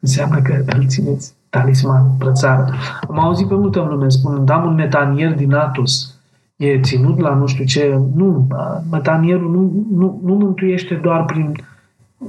[0.00, 2.74] înseamnă că îl țineți talisman, brățară.
[3.08, 6.20] Am auzit pe multă lume spunând, am un metanier din Atos,
[6.56, 8.00] e ținut la nu știu ce.
[8.14, 8.46] Nu,
[8.90, 11.52] metanierul nu, nu, nu mântuiește doar prin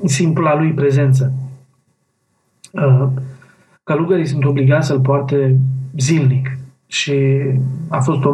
[0.03, 1.33] simpla lui prezență.
[3.83, 5.59] Călugării sunt obligați să-l poarte
[5.97, 7.13] zilnic și
[7.87, 8.29] a fost o,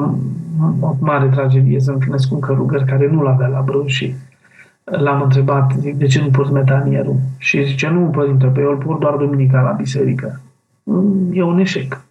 [0.80, 4.14] o mare tragedie să întâlnesc un călugăr care nu l-avea la brâu și
[4.84, 7.16] l-am întrebat, zic, de ce nu porți metanierul?
[7.38, 10.42] Și zice, nu, părinte, pe eu îl port doar duminica la biserică
[11.32, 12.06] e un eșec.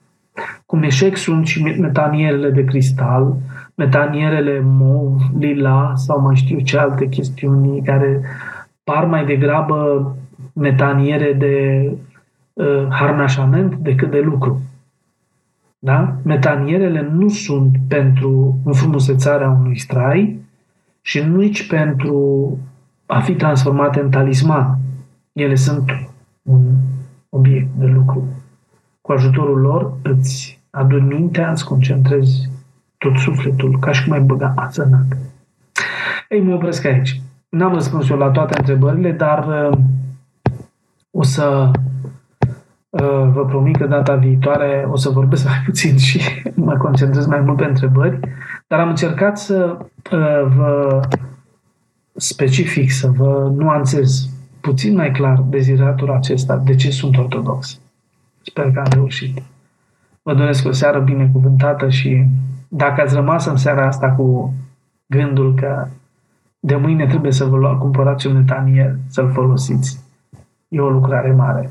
[0.66, 3.36] Cum eșec sunt și metanierele de cristal,
[3.74, 8.20] metanierele mov, lila sau mai știu ce alte chestiuni care
[8.84, 10.16] par mai degrabă
[10.52, 11.90] metaniere de
[12.52, 14.60] uh, harnașament decât de lucru.
[15.78, 16.16] Da?
[16.22, 20.40] Metanierele nu sunt pentru înfrumusețarea unui strai
[21.00, 22.48] și nici pentru
[23.06, 24.78] a fi transformate în talisman.
[25.32, 25.90] Ele sunt
[26.42, 26.62] un
[27.28, 28.24] obiect de lucru.
[29.06, 32.50] Cu ajutorul lor îți aduni mintea, îți concentrezi
[32.98, 35.16] tot sufletul, ca și cum ai băga ață în ac.
[36.28, 37.20] Ei, mă opresc aici.
[37.48, 39.78] N-am răspuns eu la toate întrebările, dar uh,
[41.10, 41.70] o să
[42.88, 46.20] uh, vă promit că data viitoare o să vorbesc mai puțin și
[46.54, 48.20] mă concentrez mai mult pe întrebări,
[48.66, 49.76] dar am încercat să
[50.12, 51.00] uh, vă
[52.14, 54.28] specific, să vă nuanțez
[54.60, 57.80] puțin mai clar deziratul acesta de ce sunt ortodox.
[58.46, 59.42] Sper că am reușit.
[60.22, 62.24] Vă doresc o seară binecuvântată și
[62.68, 64.54] dacă ați rămas în seara asta cu
[65.06, 65.86] gândul că
[66.60, 70.00] de mâine trebuie să vă luați, cumpărați un etanier, să-l folosiți,
[70.68, 71.70] e o lucrare mare.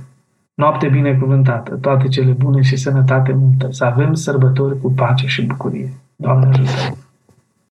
[0.54, 5.94] Noapte binecuvântată, toate cele bune și sănătate multă, să avem sărbători cu pace și bucurie.
[6.16, 7.05] Doamne ajută!